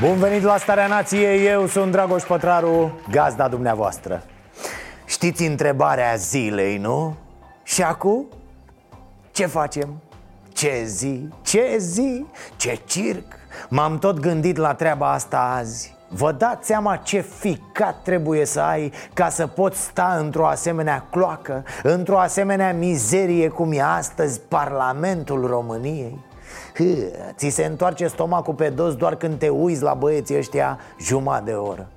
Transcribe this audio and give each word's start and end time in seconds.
Bun 0.00 0.18
venit 0.18 0.42
la 0.42 0.56
Starea 0.56 0.86
Nației, 0.86 1.46
eu 1.46 1.66
sunt 1.66 1.92
Dragoș 1.92 2.22
Pătraru, 2.22 3.00
gazda 3.10 3.48
dumneavoastră 3.48 4.22
Știți 5.06 5.46
întrebarea 5.46 6.14
zilei, 6.14 6.76
nu? 6.76 7.16
Și 7.62 7.82
acum? 7.82 8.26
Ce 9.30 9.46
facem? 9.46 10.02
Ce 10.52 10.82
zi? 10.84 11.28
Ce 11.42 11.76
zi? 11.78 12.26
Ce 12.56 12.80
circ? 12.84 13.24
M-am 13.68 13.98
tot 13.98 14.20
gândit 14.20 14.56
la 14.56 14.74
treaba 14.74 15.12
asta 15.12 15.54
azi 15.58 15.96
Vă 16.08 16.32
dați 16.32 16.66
seama 16.66 16.96
ce 16.96 17.20
ficat 17.20 18.02
trebuie 18.02 18.44
să 18.44 18.60
ai 18.60 18.92
ca 19.14 19.28
să 19.28 19.46
poți 19.46 19.80
sta 19.80 20.16
într-o 20.20 20.46
asemenea 20.46 21.06
cloacă 21.10 21.64
Într-o 21.82 22.18
asemenea 22.18 22.72
mizerie 22.72 23.48
cum 23.48 23.72
e 23.72 23.82
astăzi 23.82 24.40
Parlamentul 24.40 25.46
României 25.46 26.26
Hă, 26.78 26.84
ți 27.36 27.48
se 27.48 27.64
întoarce 27.64 28.06
stomacul 28.06 28.54
pe 28.54 28.68
dos 28.68 28.94
doar 28.94 29.14
când 29.16 29.38
te 29.38 29.48
uiți 29.48 29.82
la 29.82 29.94
băieții 29.94 30.36
ăștia 30.36 30.78
jumătate 31.00 31.44
de 31.44 31.52
oră 31.56 31.88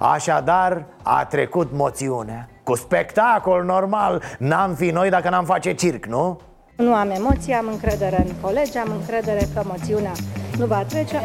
Așadar, 0.00 0.84
a 1.02 1.24
trecut 1.24 1.68
moțiunea 1.72 2.48
Cu 2.62 2.74
spectacol 2.76 3.64
normal 3.64 4.22
N-am 4.38 4.74
fi 4.74 4.90
noi 4.90 5.10
dacă 5.10 5.28
n-am 5.28 5.44
face 5.44 5.72
circ, 5.72 6.06
nu? 6.06 6.40
Nu 6.76 6.94
am 6.94 7.10
emoții, 7.10 7.52
am 7.52 7.66
încredere 7.72 8.24
în 8.28 8.32
colegi, 8.40 8.76
am 8.78 8.92
încredere 9.00 9.48
că 9.54 9.62
moțiunea 9.66 10.12
nu 10.58 10.66
va 10.66 10.84
trece. 10.88 11.24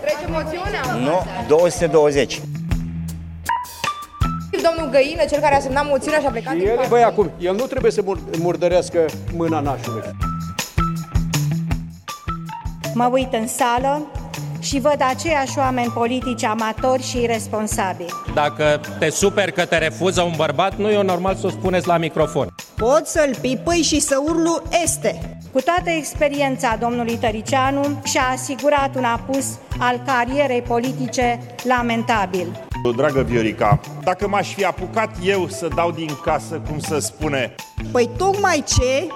Trece 0.00 0.26
moțiunea? 0.28 0.80
Nu, 1.04 1.20
220. 1.48 2.40
Domnul 4.62 4.90
Găină, 4.90 5.24
cel 5.30 5.40
care 5.40 5.54
a 5.54 5.60
semnat 5.60 5.86
moțiunea 5.88 6.18
și 6.20 6.26
a 6.26 6.30
plecat 6.30 6.54
din 6.54 6.66
El, 6.66 6.74
partid. 6.74 6.90
băi, 6.90 7.02
acum, 7.02 7.30
el 7.38 7.54
nu 7.54 7.64
trebuie 7.64 7.90
să 7.92 8.02
mur- 8.04 8.20
murdărească 8.38 9.04
mâna 9.36 9.60
nașului. 9.60 10.02
Mă 12.94 13.08
uit 13.12 13.32
în 13.32 13.46
sală 13.46 14.06
și 14.60 14.80
văd 14.80 14.96
aceiași 14.98 15.58
oameni 15.58 15.92
politici 15.94 16.44
amatori 16.44 17.02
și 17.02 17.22
irresponsabili. 17.22 18.12
Dacă 18.34 18.80
te 18.98 19.10
super 19.10 19.50
că 19.50 19.64
te 19.64 19.78
refuză 19.78 20.22
un 20.22 20.32
bărbat, 20.36 20.76
nu 20.76 20.90
e 20.90 21.02
normal 21.02 21.34
să 21.34 21.46
o 21.46 21.50
spuneți 21.50 21.86
la 21.86 21.96
microfon. 21.96 22.48
Pot 22.76 23.06
să-l 23.06 23.34
pipăi 23.40 23.82
și 23.82 24.00
să 24.00 24.22
urlu 24.26 24.62
este. 24.82 25.40
Cu 25.52 25.60
toată 25.60 25.90
experiența 25.90 26.76
domnului 26.80 27.16
Tăricianu 27.16 28.00
și-a 28.04 28.22
asigurat 28.32 28.96
un 28.96 29.04
apus 29.04 29.58
al 29.78 30.02
carierei 30.06 30.62
politice 30.62 31.40
lamentabil. 31.62 32.46
Dragă 32.96 33.22
Viorica, 33.22 33.80
dacă 34.04 34.28
m-aș 34.28 34.54
fi 34.54 34.64
apucat 34.64 35.10
eu 35.22 35.48
să 35.48 35.68
dau 35.74 35.90
din 35.90 36.10
casă, 36.24 36.62
cum 36.68 36.78
să 36.78 36.98
spune, 36.98 37.54
Păi 37.92 38.10
tocmai 38.16 38.64
ce 38.66 39.06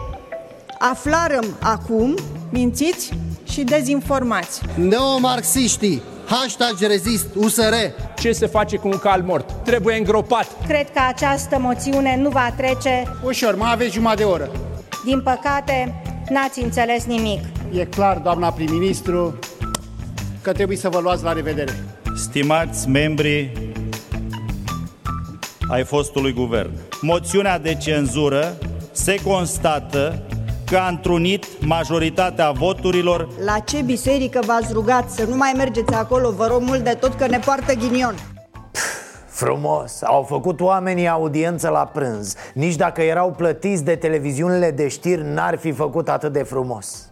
aflarăm 0.78 1.44
acum, 1.62 2.14
mințiți 2.50 3.10
și 3.50 3.62
dezinformați. 3.62 4.60
Neomarxiștii, 4.74 6.02
hashtag 6.26 6.76
rezist 6.80 7.26
USR 7.34 7.74
Ce 8.18 8.32
se 8.32 8.46
face 8.46 8.76
cu 8.76 8.88
un 8.88 8.98
cal 8.98 9.22
mort? 9.22 9.52
Trebuie 9.64 9.96
îngropat. 9.96 10.46
Cred 10.66 10.90
că 10.92 11.00
această 11.08 11.58
moțiune 11.58 12.16
nu 12.16 12.28
va 12.28 12.54
trece. 12.56 13.16
Ușor, 13.24 13.56
mai 13.56 13.72
aveți 13.72 13.92
jumătate 13.92 14.22
de 14.22 14.28
oră 14.28 14.50
Din 15.04 15.20
păcate, 15.22 16.02
n-ați 16.28 16.62
înțeles 16.62 17.04
nimic. 17.04 17.44
E 17.72 17.84
clar, 17.84 18.16
doamna 18.16 18.52
prim-ministru, 18.52 19.38
că 20.42 20.52
trebuie 20.52 20.76
să 20.76 20.88
vă 20.88 20.98
luați 20.98 21.22
la 21.22 21.32
revedere 21.32 21.94
stimați 22.14 22.88
membri 22.88 23.52
ai 25.68 25.84
fostului 25.84 26.32
guvern, 26.32 26.70
moțiunea 27.00 27.58
de 27.58 27.74
cenzură 27.74 28.56
se 28.92 29.14
constată 29.22 30.22
că 30.64 30.76
a 30.76 30.88
întrunit 30.88 31.66
majoritatea 31.66 32.50
voturilor. 32.50 33.28
La 33.44 33.58
ce 33.58 33.82
biserică 33.82 34.40
v-ați 34.46 34.72
rugat 34.72 35.10
să 35.10 35.24
nu 35.24 35.36
mai 35.36 35.52
mergeți 35.56 35.94
acolo, 35.94 36.30
vă 36.30 36.46
rog 36.46 36.60
mult 36.60 36.84
de 36.84 36.96
tot 37.00 37.14
că 37.14 37.26
ne 37.26 37.38
poartă 37.38 37.72
ghinion. 37.72 38.14
Frumos, 39.26 40.02
au 40.02 40.22
făcut 40.22 40.60
oamenii 40.60 41.08
audiență 41.08 41.68
la 41.68 41.90
prânz. 41.92 42.34
Nici 42.54 42.76
dacă 42.76 43.02
erau 43.02 43.30
plătiți 43.30 43.84
de 43.84 43.96
televiziunile 43.96 44.70
de 44.70 44.88
știri 44.88 45.22
N-ar 45.22 45.58
fi 45.58 45.72
făcut 45.72 46.08
atât 46.08 46.32
de 46.32 46.42
frumos. 46.42 47.08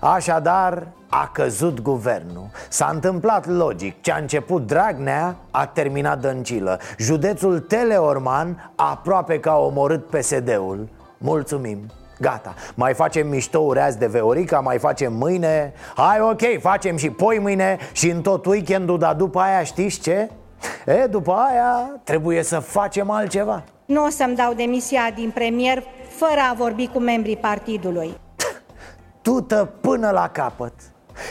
Așadar, 0.00 0.86
a 1.08 1.30
căzut 1.32 1.80
guvernul. 1.80 2.50
S-a 2.68 2.90
întâmplat 2.92 3.46
logic. 3.46 4.00
Ce 4.00 4.12
a 4.12 4.16
început 4.16 4.66
Dragnea, 4.66 5.36
a 5.50 5.66
terminat 5.66 6.20
Dăncilă. 6.20 6.78
Județul 6.98 7.58
Teleorman 7.58 8.72
aproape 8.76 9.40
că 9.40 9.48
a 9.48 9.56
omorât 9.56 10.06
PSD-ul 10.06 10.88
Mulțumim 11.18 11.78
Gata, 12.20 12.54
mai 12.74 12.94
facem 12.94 13.28
miștouri 13.28 13.80
azi 13.80 13.98
de 13.98 14.06
Veorica, 14.06 14.60
mai 14.60 14.78
facem 14.78 15.12
mâine 15.12 15.72
Hai 15.96 16.20
ok, 16.20 16.60
facem 16.60 16.96
și 16.96 17.10
poi 17.10 17.38
mâine 17.38 17.78
și 17.92 18.10
în 18.10 18.22
tot 18.22 18.46
weekendul 18.46 18.98
Dar 18.98 19.14
după 19.14 19.40
aia 19.40 19.62
știți 19.62 20.00
ce? 20.00 20.30
E, 20.86 21.06
după 21.06 21.32
aia 21.32 22.00
trebuie 22.04 22.42
să 22.42 22.58
facem 22.58 23.10
altceva 23.10 23.64
Nu 23.84 24.04
o 24.04 24.08
să-mi 24.08 24.36
dau 24.36 24.52
demisia 24.52 25.10
din 25.14 25.30
premier 25.30 25.82
fără 26.08 26.40
a 26.50 26.54
vorbi 26.54 26.86
cu 26.86 26.98
membrii 26.98 27.36
partidului. 27.36 28.18
tută 29.22 29.72
până 29.80 30.10
la 30.10 30.28
capăt 30.28 30.72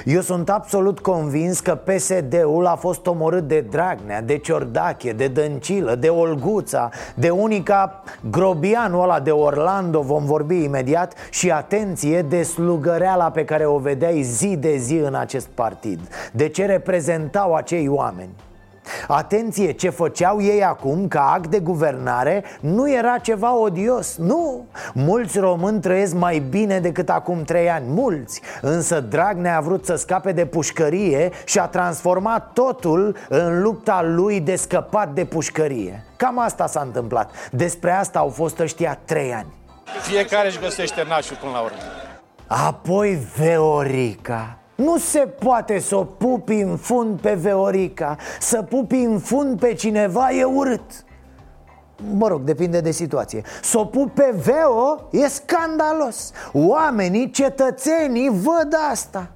eu 0.05 0.21
sunt 0.21 0.49
absolut 0.49 0.99
convins 0.99 1.59
că 1.59 1.75
PSD-ul 1.75 2.65
a 2.65 2.75
fost 2.75 3.07
omorât 3.07 3.47
de 3.47 3.65
Dragnea, 3.69 4.21
de 4.21 4.37
Ciordache, 4.37 5.11
de 5.11 5.27
Dăncilă, 5.27 5.95
de 5.95 6.09
Olguța, 6.09 6.89
de 7.15 7.29
unica 7.29 8.03
grobianul 8.29 9.03
ăla 9.03 9.19
de 9.19 9.31
Orlando, 9.31 10.01
vom 10.01 10.25
vorbi 10.25 10.63
imediat 10.63 11.13
Și 11.29 11.51
atenție 11.51 12.21
de 12.21 12.43
slugăreala 12.43 13.31
pe 13.31 13.45
care 13.45 13.65
o 13.65 13.77
vedeai 13.77 14.21
zi 14.21 14.57
de 14.57 14.77
zi 14.77 14.95
în 14.95 15.15
acest 15.15 15.47
partid. 15.47 15.99
De 16.31 16.47
ce 16.47 16.65
reprezentau 16.65 17.53
acei 17.53 17.87
oameni 17.87 18.29
Atenție, 19.07 19.71
ce 19.71 19.89
făceau 19.89 20.41
ei 20.41 20.63
acum 20.63 21.07
ca 21.07 21.31
act 21.33 21.47
de 21.47 21.59
guvernare 21.59 22.43
nu 22.59 22.91
era 22.91 23.17
ceva 23.17 23.55
odios, 23.55 24.17
nu. 24.17 24.65
Mulți 24.93 25.39
români 25.39 25.81
trăiesc 25.81 26.13
mai 26.13 26.39
bine 26.39 26.79
decât 26.79 27.09
acum 27.09 27.43
trei 27.43 27.69
ani, 27.69 27.85
mulți. 27.87 28.41
Însă 28.61 28.99
Dragnea 28.99 29.57
a 29.57 29.61
vrut 29.61 29.85
să 29.85 29.95
scape 29.95 30.31
de 30.31 30.45
pușcărie 30.45 31.31
și 31.45 31.59
a 31.59 31.65
transformat 31.65 32.53
totul 32.53 33.15
în 33.29 33.61
lupta 33.61 34.01
lui 34.03 34.39
de 34.39 34.55
scăpat 34.55 35.13
de 35.13 35.25
pușcărie. 35.25 36.03
Cam 36.15 36.39
asta 36.39 36.67
s-a 36.67 36.81
întâmplat, 36.81 37.31
despre 37.51 37.91
asta 37.91 38.19
au 38.19 38.29
fost 38.29 38.59
ăștia 38.59 38.99
trei 39.05 39.33
ani. 39.33 39.53
Fiecare 40.01 40.47
își 40.47 40.59
găsește 40.59 41.05
nașul 41.07 41.37
până 41.41 41.51
la 41.51 41.59
urmă. 41.59 41.77
Apoi 42.47 43.19
Veorica 43.37 44.57
nu 44.79 44.97
se 44.97 45.19
poate 45.19 45.79
să 45.79 45.95
o 45.95 46.03
pupi 46.03 46.53
în 46.53 46.77
fund 46.77 47.19
pe 47.19 47.33
Veorica. 47.33 48.15
Să 48.39 48.61
pupi 48.61 48.95
în 48.95 49.19
fund 49.19 49.59
pe 49.59 49.73
cineva 49.73 50.31
e 50.31 50.43
urât. 50.43 51.05
Mă 52.13 52.27
rog, 52.27 52.41
depinde 52.41 52.79
de 52.79 52.91
situație. 52.91 53.41
Să 53.61 53.79
o 53.79 53.85
pupi 53.85 54.21
pe 54.21 54.35
Veo 54.43 55.07
e 55.11 55.27
scandalos. 55.27 56.31
Oamenii, 56.53 57.31
cetățenii 57.31 58.29
văd 58.29 58.75
asta. 58.91 59.31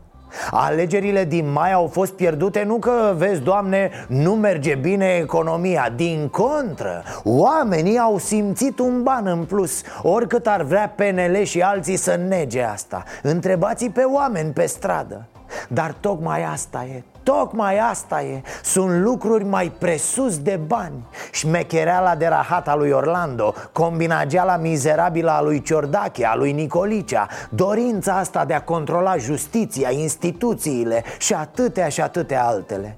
Alegerile 0.51 1.25
din 1.25 1.51
mai 1.51 1.71
au 1.71 1.87
fost 1.87 2.13
pierdute 2.13 2.63
nu 2.63 2.77
că, 2.77 3.13
vezi, 3.17 3.41
doamne, 3.41 3.91
nu 4.07 4.35
merge 4.35 4.75
bine 4.75 5.17
economia. 5.21 5.93
Din 5.95 6.27
contră, 6.31 7.03
oamenii 7.23 7.97
au 7.97 8.17
simțit 8.17 8.79
un 8.79 9.03
ban 9.03 9.27
în 9.27 9.45
plus. 9.45 9.81
Oricât 10.01 10.47
ar 10.47 10.61
vrea 10.61 10.95
PNL 10.95 11.43
și 11.43 11.61
alții 11.61 11.95
să 11.95 12.19
nege 12.27 12.61
asta. 12.61 13.03
Întrebați 13.21 13.85
pe 13.85 14.01
oameni 14.01 14.51
pe 14.51 14.65
stradă 14.65 15.27
Dar 15.67 15.95
tocmai 15.99 16.43
asta 16.43 16.83
e 16.83 17.03
Tocmai 17.23 17.77
asta 17.77 18.21
e. 18.21 18.41
Sunt 18.63 19.03
lucruri 19.03 19.43
mai 19.43 19.71
presus 19.77 20.37
de 20.39 20.59
bani. 20.67 21.05
Șmechereala 21.31 22.15
de 22.15 22.27
rahat 22.27 22.67
a 22.67 22.75
lui 22.75 22.89
Orlando 22.89 23.53
Combinageala 23.71 24.57
mizerabilă 24.57 25.31
a 25.31 25.41
lui 25.41 25.61
Ciordache, 25.61 26.25
a 26.25 26.35
lui 26.35 26.51
Nicolicea 26.51 27.27
Dorința 27.49 28.17
asta 28.17 28.45
de 28.45 28.53
a 28.53 28.61
controla 28.61 29.17
justiția, 29.17 29.91
instituțiile 29.91 31.03
Și 31.17 31.33
atâtea 31.33 31.89
și 31.89 32.01
atâtea 32.01 32.45
altele. 32.45 32.97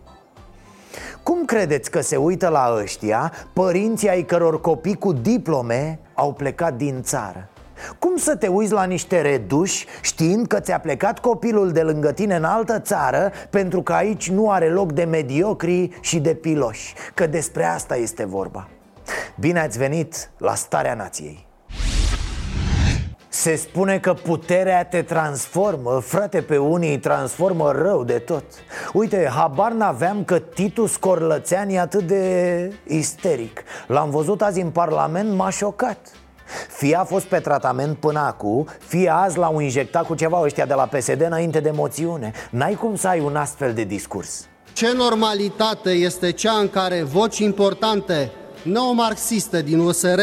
Cum 1.24 1.46
credeți 1.46 1.92
că 1.92 2.01
se 2.01 2.16
uită 2.16 2.48
la 2.48 2.75
ăștia 2.81 3.31
părinții 3.54 4.10
ai 4.10 4.24
căror 4.24 4.62
copii 4.62 4.96
cu 4.96 5.13
diplome 5.13 6.00
au 6.13 6.34
plecat 6.34 6.74
din 6.74 7.01
țară? 7.01 7.50
Cum 8.00 8.18
să 8.18 8.36
te 8.36 8.48
uiți 8.48 8.72
la 8.72 8.83
niște 8.83 9.22
reduși 9.22 9.86
știind 10.01 10.48
că 10.48 10.60
ți-a 10.60 10.80
plecat 10.80 11.19
copilul 11.19 11.72
de 11.72 11.81
lângă 11.81 12.12
tine 12.12 12.36
în 12.36 12.44
altă 12.44 12.80
țară 12.80 13.31
Pentru 13.50 13.81
că 13.81 13.94
aici 13.94 14.30
nu 14.30 14.51
are 14.51 14.69
loc 14.69 14.92
de 14.92 15.04
mediocri 15.04 15.89
și 16.01 16.19
de 16.19 16.33
piloși? 16.33 16.94
Că 17.13 17.27
despre 17.27 17.63
asta 17.63 17.95
este 17.95 18.25
vorba. 18.25 18.68
Bine 19.39 19.60
ați 19.60 19.77
venit 19.77 20.30
la 20.38 20.56
Starea 20.56 20.94
Nației. 20.94 21.48
Se 23.30 23.56
spune 23.56 24.00
că 24.00 24.13
puterea 24.13 24.86
te 24.86 25.01
transformă 25.01 26.00
Frate, 26.00 26.42
pe 26.42 26.57
unii 26.57 26.89
îi 26.89 27.00
transformă 27.00 27.72
rău 27.72 28.04
de 28.04 28.19
tot. 28.19 28.44
Uite, 28.94 29.30
habar 29.36 29.72
n-aveam 29.72 30.24
că 30.24 30.39
Titus 30.39 30.95
Corlățean 30.95 31.69
e 31.69 31.80
atât 31.80 32.04
de 32.04 32.74
isteric. 32.88 33.63
L-am 33.88 34.10
văzut 34.10 34.42
azi 34.42 34.62
în 34.62 34.69
Parlament, 34.69 35.33
m-a 35.33 35.50
șocat 35.50 35.98
fie 36.68 36.96
a 36.96 37.04
fost 37.04 37.26
pe 37.26 37.40
tratament 37.40 37.98
până 37.98 38.20
acum, 38.20 38.68
fie 38.88 39.10
azi 39.10 39.38
l-au 39.38 39.60
injectat 39.60 40.06
cu 40.06 40.16
ceva 40.16 40.42
ăștia 40.44 40.66
de 40.66 40.74
la 40.74 40.86
PSD 40.86 41.22
înainte 41.22 41.60
de 41.60 41.72
moțiune. 41.74 42.32
N-ai 42.50 42.74
cum 42.74 42.96
să 42.96 43.08
ai 43.08 43.20
un 43.20 43.36
astfel 43.36 43.74
de 43.74 43.84
discurs. 43.84 44.46
Ce 44.74 44.94
normalitate 44.94 45.90
este 45.90 46.32
cea 46.32 46.54
în 46.54 46.70
care 46.70 47.04
voci 47.04 47.38
importante 47.38 48.32
neomarxiste 48.64 49.62
din 49.62 49.80
USR 49.80 50.20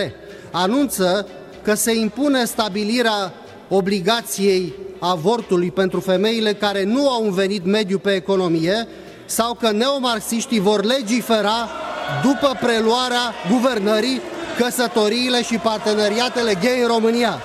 anunță 0.50 1.26
că 1.62 1.74
se 1.74 1.94
impune 1.94 2.44
stabilirea 2.44 3.32
obligației 3.68 4.74
avortului 4.98 5.70
pentru 5.70 6.00
femeile 6.00 6.52
care 6.52 6.84
nu 6.84 7.08
au 7.08 7.24
un 7.24 7.32
venit 7.32 7.64
mediu 7.64 7.98
pe 7.98 8.10
economie 8.10 8.86
sau 9.24 9.54
că 9.54 9.70
neomarxiștii 9.70 10.60
vor 10.60 10.84
legifera 10.84 11.68
după 12.22 12.56
preluarea 12.60 13.34
guvernării 13.50 14.20
căsătoriile 14.58 15.42
și 15.42 15.58
parteneriatele 15.58 16.54
gay 16.54 16.80
în 16.80 16.86
România. 16.86 17.38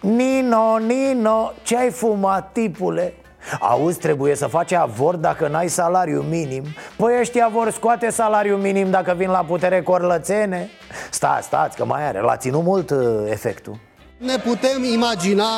Nino, 0.00 0.78
Nino, 0.78 1.52
ce 1.62 1.76
ai 1.76 1.90
fumat, 1.90 2.52
tipule? 2.52 3.14
Auzi, 3.60 3.98
trebuie 3.98 4.34
să 4.34 4.46
faci 4.46 4.72
avort 4.72 5.20
dacă 5.20 5.48
n-ai 5.48 5.68
salariu 5.68 6.20
minim 6.20 6.64
Păi 6.96 7.16
ăștia 7.20 7.48
vor 7.52 7.70
scoate 7.70 8.10
salariu 8.10 8.56
minim 8.56 8.90
dacă 8.90 9.14
vin 9.16 9.30
la 9.30 9.44
putere 9.44 9.82
corlățene 9.82 10.70
Stați, 11.10 11.46
stați, 11.46 11.76
că 11.76 11.84
mai 11.84 12.06
are, 12.06 12.20
l-a 12.20 12.36
ținut 12.36 12.62
mult 12.62 12.90
uh, 12.90 12.98
efectul 13.30 13.76
Ne 14.16 14.36
putem 14.36 14.84
imagina 14.84 15.48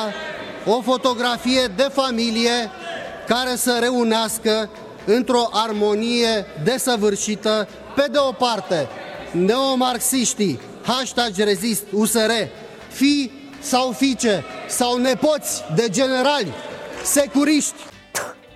o 0.65 0.81
fotografie 0.81 1.65
de 1.75 1.87
familie 1.91 2.69
care 3.27 3.55
să 3.55 3.77
reunească 3.81 4.69
într-o 5.05 5.49
armonie 5.51 6.45
desăvârșită 6.63 7.67
Pe 7.95 8.05
de 8.11 8.17
o 8.17 8.31
parte, 8.31 8.87
neomarxiștii, 9.31 10.59
hashtag 10.83 11.31
rezist, 11.35 11.83
USR, 11.91 12.31
fi 12.89 13.31
sau 13.59 13.91
fiice 13.91 14.43
sau 14.67 14.97
nepoți 14.97 15.63
de 15.75 15.87
generali 15.89 16.53
securiști. 17.03 17.91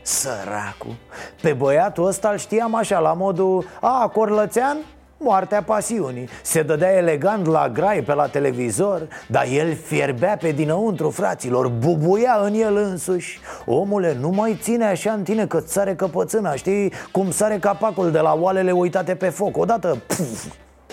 Săracu 0.02 0.96
Pe 1.42 1.54
băiatul 1.54 2.06
ăsta 2.06 2.30
îl 2.30 2.38
știam 2.38 2.76
așa 2.76 3.00
la 3.00 3.14
modul 3.14 3.66
A, 3.82 4.08
Corlățean? 4.08 4.78
Moartea 5.20 5.64
pasiunii. 5.64 6.30
Se 6.44 6.62
dădea 6.62 6.92
elegant 6.92 7.46
la 7.46 7.70
grai 7.70 8.02
pe 8.02 8.14
la 8.14 8.28
televizor 8.28 9.08
Dar 9.28 9.46
el 9.52 9.76
fierbea 9.76 10.38
pe 10.38 10.52
dinăuntru, 10.52 11.10
fraților 11.10 11.68
Bubuia 11.68 12.40
în 12.44 12.54
el 12.54 12.76
însuși. 12.76 13.40
Omule, 13.66 14.18
nu 14.20 14.30
mai 14.30 14.58
ține 14.62 14.86
așa 14.86 15.12
în 15.12 15.24
tine 15.24 15.48
că 15.48 15.64
sare 15.66 15.96
căpățâna 15.96 16.56
Știi? 16.56 16.94
Cum 17.12 17.32
sare 17.32 17.60
capacul 17.60 18.12
de 18.12 18.20
la 18.20 18.38
oalele 18.40 18.72
uitate 18.72 19.16
pe 19.16 19.30
foc. 19.30 19.58
Odată, 19.58 19.98
puf, 20.08 20.46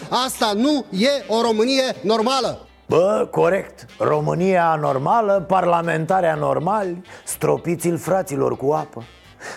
Asta 0.09 0.53
nu 0.55 0.85
e 0.91 1.25
o 1.29 1.43
Românie 1.43 1.97
normală. 2.03 2.59
Bă, 2.87 3.29
corect. 3.31 3.87
România 3.99 4.71
anormală, 4.71 5.45
parlamentare 5.49 6.29
anormali 6.29 7.03
Stropiți-l 7.25 7.99
fraților 7.99 8.57
cu 8.57 8.73
apă. 8.73 9.03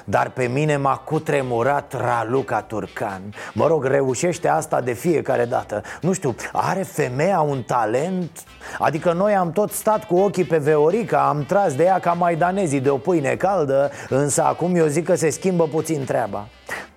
Dar 0.05 0.29
pe 0.29 0.45
mine 0.45 0.77
m-a 0.77 0.95
cutremurat 0.95 1.93
Raluca 1.97 2.61
Turcan. 2.61 3.21
Mă 3.53 3.67
rog, 3.67 3.85
reușește 3.85 4.47
asta 4.47 4.81
de 4.81 4.93
fiecare 4.93 5.45
dată. 5.45 5.81
Nu 6.01 6.13
știu, 6.13 6.35
are 6.51 6.81
femeia 6.81 7.39
un 7.39 7.63
talent? 7.63 8.43
Adică 8.79 9.13
noi 9.13 9.35
am 9.35 9.51
tot 9.51 9.71
stat 9.71 10.03
cu 10.03 10.15
ochii 10.15 10.43
pe 10.43 10.57
Veorica 10.57 11.27
Am 11.27 11.43
tras 11.43 11.75
de 11.75 11.83
ea 11.83 11.99
ca 11.99 12.13
maidanezii 12.13 12.79
de 12.79 12.89
o 12.89 12.97
pâine 12.97 13.35
caldă 13.35 13.91
Însă 14.09 14.43
acum 14.43 14.75
eu 14.75 14.85
zic 14.85 15.05
că 15.05 15.15
se 15.15 15.29
schimbă 15.29 15.67
puțin 15.67 16.05
treaba 16.05 16.47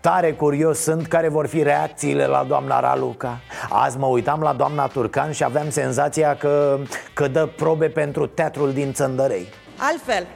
Tare 0.00 0.32
curios 0.32 0.78
sunt 0.78 1.06
care 1.06 1.28
vor 1.28 1.46
fi 1.46 1.62
reacțiile 1.62 2.26
la 2.26 2.44
doamna 2.48 2.80
Raluca 2.80 3.40
Azi 3.68 3.98
mă 3.98 4.06
uitam 4.06 4.40
la 4.40 4.52
doamna 4.52 4.86
Turcan 4.86 5.32
și 5.32 5.44
aveam 5.44 5.70
senzația 5.70 6.36
că, 6.36 6.78
că 7.14 7.28
dă 7.28 7.46
probe 7.56 7.88
pentru 7.88 8.26
teatrul 8.26 8.72
din 8.72 8.92
Țăndărei 8.92 9.48
Altfel, 9.78 10.26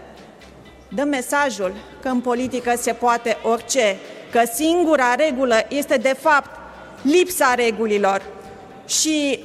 dă 0.89 1.03
mesajul 1.03 1.73
că 2.03 2.09
în 2.09 2.21
politică 2.21 2.73
se 2.77 2.93
poate 2.93 3.37
orice, 3.43 3.97
că 4.31 4.41
singura 4.53 5.15
regulă 5.15 5.55
este 5.69 5.97
de 5.97 6.15
fapt 6.19 6.51
lipsa 7.03 7.55
regulilor 7.55 8.23
și 8.87 9.45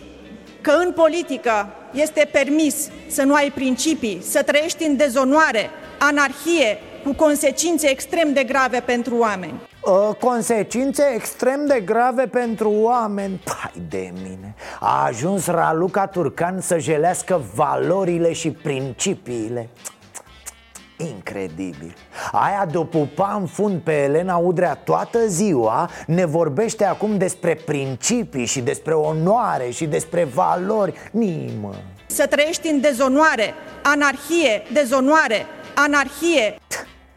că 0.62 0.72
în 0.86 0.92
politică 0.92 1.68
este 1.92 2.30
permis 2.32 2.90
să 3.08 3.24
nu 3.24 3.34
ai 3.34 3.52
principii, 3.52 4.22
să 4.24 4.44
trăiești 4.44 4.86
în 4.86 4.98
dezonoare, 4.98 5.70
anarhie, 6.00 6.78
cu 7.04 7.14
consecințe 7.14 7.90
extrem 7.90 8.34
de 8.34 8.44
grave 8.44 8.80
pentru 8.80 9.18
oameni. 9.18 9.69
Uh, 9.82 10.16
consecințe 10.20 11.04
extrem 11.16 11.66
de 11.68 11.82
grave 11.86 12.28
pentru 12.28 12.72
oameni. 12.72 13.42
Pai 13.44 13.82
de 13.90 14.14
mine. 14.14 14.56
A 14.80 15.06
ajuns 15.06 15.48
Raluca 15.48 16.08
Turcan 16.08 16.62
să 16.62 16.78
jelească 16.78 17.42
valorile 17.56 18.34
și 18.34 18.52
principiile. 18.52 19.70
Incredibil. 20.98 21.96
Aia 22.32 22.66
de-o 22.72 22.84
pupa 22.84 23.38
în 23.40 23.46
fund 23.46 23.82
pe 23.82 23.94
Elena 24.04 24.36
Udrea 24.36 24.76
toată 24.76 25.28
ziua 25.28 25.90
Ne 26.06 26.26
vorbește 26.26 26.86
acum 26.86 27.18
despre 27.18 27.56
principii 27.66 28.46
și 28.46 28.62
despre 28.62 28.94
onoare 28.94 29.70
și 29.70 29.86
despre 29.86 30.24
valori. 30.24 30.94
Nimă. 31.12 31.74
Să 32.06 32.28
trăiești 32.28 32.68
în 32.68 32.82
dezonoare, 32.82 33.54
anarhie, 33.84 34.64
dezonoare, 34.74 35.46
anarhie 35.76 36.60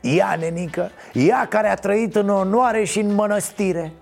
Ea, 0.03 0.37
nenică, 0.41 0.91
ea 1.13 1.47
care 1.49 1.69
a 1.69 1.75
trăit 1.75 2.15
în 2.15 2.29
onoare 2.29 2.85
și 2.85 3.01
în 3.01 3.15
mănăstire. 3.15 3.93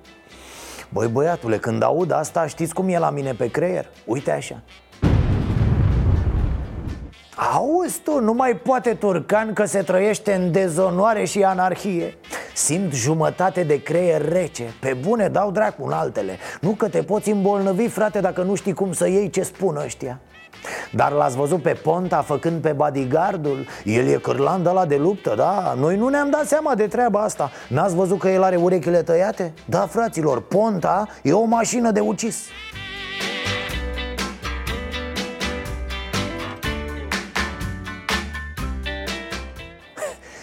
Băi 0.89 1.09
băiatule, 1.09 1.59
când 1.59 1.83
aud 1.83 2.13
asta 2.13 2.47
știți 2.47 2.75
cum 2.75 2.89
e 2.89 2.99
la 2.99 3.11
mine 3.11 3.33
pe 3.33 3.51
creier? 3.51 3.89
Uite 4.07 4.31
așa. 4.31 4.63
Auzi 7.53 8.01
tu, 8.01 8.21
nu 8.21 8.33
mai 8.33 8.57
poate 8.57 8.95
Turcan 8.95 9.53
că 9.53 9.65
se 9.65 9.83
trăiește 9.83 10.35
în 10.35 10.53
dezonoare 10.53 11.25
și 11.25 11.43
anarhie. 11.43 12.15
Simt 12.55 12.93
jumătate 12.93 13.63
de 13.63 13.83
creier 13.83 14.29
rece. 14.29 14.65
Pe 14.81 14.97
bune 15.01 15.29
dau 15.29 15.51
dracu 15.51 15.85
în 15.87 15.93
altele. 15.93 16.37
Nu 16.61 16.71
că 16.71 16.89
te 16.89 17.03
poți 17.03 17.31
îmbolnăvi, 17.31 17.89
frate, 17.89 18.21
dacă 18.21 18.43
nu 18.43 18.55
știi 18.55 18.75
cum 18.75 18.93
să 18.93 19.09
iei 19.09 19.31
ce 19.31 19.43
spun 19.43 19.77
ăștia 19.77 20.21
dar 20.91 21.13
l-ați 21.13 21.37
văzut 21.37 21.63
pe 21.63 21.73
Ponta 21.73 22.23
făcând 22.23 22.63
pe 22.63 22.73
bodyguardul? 22.73 23.67
El 23.85 24.07
e 24.07 24.13
cârlan 24.13 24.63
de 24.63 24.71
la 24.71 24.87
de 24.87 24.97
luptă, 24.97 25.35
da? 25.37 25.75
Noi 25.79 25.97
nu 25.97 26.09
ne-am 26.09 26.31
dat 26.31 26.47
seama 26.47 26.75
de 26.75 26.87
treaba 26.87 27.21
asta 27.23 27.51
N-ați 27.69 27.95
văzut 27.95 28.19
că 28.19 28.29
el 28.29 28.43
are 28.43 28.57
urechile 28.57 29.03
tăiate? 29.03 29.53
Da, 29.65 29.87
fraților, 29.91 30.43
Ponta 30.43 31.07
e 31.23 31.33
o 31.33 31.45
mașină 31.45 31.91
de 31.91 32.01
ucis 32.01 32.39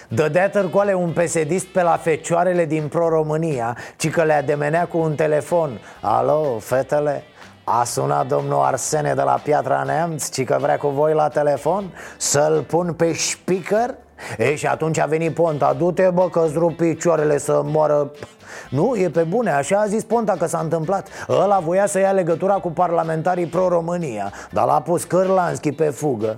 Dădea 0.08 0.50
târcoale 0.50 0.94
un 0.94 1.12
pesedist 1.12 1.66
pe 1.66 1.82
la 1.82 1.98
fecioarele 1.98 2.66
din 2.66 2.88
Pro-România 2.88 3.78
Ci 3.98 4.10
că 4.10 4.24
le 4.24 4.34
ademenea 4.34 4.86
cu 4.88 4.98
un 4.98 5.16
telefon 5.16 5.80
Alo, 6.02 6.58
fetele? 6.60 7.24
A 7.70 7.84
sunat 7.84 8.28
domnul 8.28 8.62
Arsene 8.64 9.14
de 9.14 9.22
la 9.22 9.40
Piatra 9.44 9.84
Neamț 9.84 10.30
Ci 10.30 10.44
că 10.44 10.58
vrea 10.62 10.78
cu 10.78 10.88
voi 10.88 11.14
la 11.14 11.28
telefon 11.28 11.94
Să-l 12.18 12.64
pun 12.68 12.94
pe 12.94 13.14
speaker? 13.14 13.96
E, 14.38 14.56
și 14.56 14.68
atunci 14.68 15.00
a 15.00 15.06
venit 15.06 15.34
Ponta. 15.34 15.74
Du-te 15.74 16.10
bă 16.14 16.30
că-ți 16.30 16.54
rup 16.54 16.78
picioarele 16.78 17.38
să 17.38 17.62
moară. 17.64 18.12
Nu, 18.70 18.96
e 18.96 19.10
pe 19.10 19.24
bune, 19.24 19.52
așa 19.52 19.80
a 19.80 19.86
zis 19.86 20.04
Ponta 20.04 20.36
că 20.38 20.46
s-a 20.46 20.60
întâmplat. 20.60 21.08
Ăla 21.30 21.60
voia 21.60 21.86
să 21.86 22.00
ia 22.00 22.12
legătura 22.12 22.54
cu 22.54 22.72
parlamentarii 22.72 23.46
pro-România 23.46 24.32
Dar 24.52 24.66
l-a 24.66 24.82
pus 24.82 25.04
Cârlanski 25.04 25.72
pe 25.72 25.90
fugă 25.90 26.38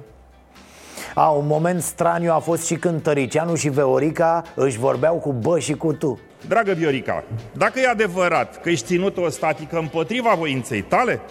a, 1.13 1.29
un 1.29 1.47
moment 1.47 1.81
straniu 1.81 2.33
a 2.33 2.39
fost 2.39 2.65
și 2.65 2.75
când 2.75 3.01
Tăricianu 3.01 3.55
și 3.55 3.69
Veorica 3.69 4.43
își 4.55 4.77
vorbeau 4.77 5.15
cu 5.15 5.31
bă 5.31 5.59
și 5.59 5.73
cu 5.73 5.93
tu 5.93 6.19
Dragă 6.47 6.71
Viorica, 6.71 7.23
dacă 7.51 7.79
e 7.79 7.87
adevărat 7.87 8.61
că 8.61 8.69
ești 8.69 8.85
ținut 8.85 9.17
o 9.17 9.29
statică 9.29 9.77
împotriva 9.77 10.33
voinței 10.37 10.81
tale, 10.81 11.21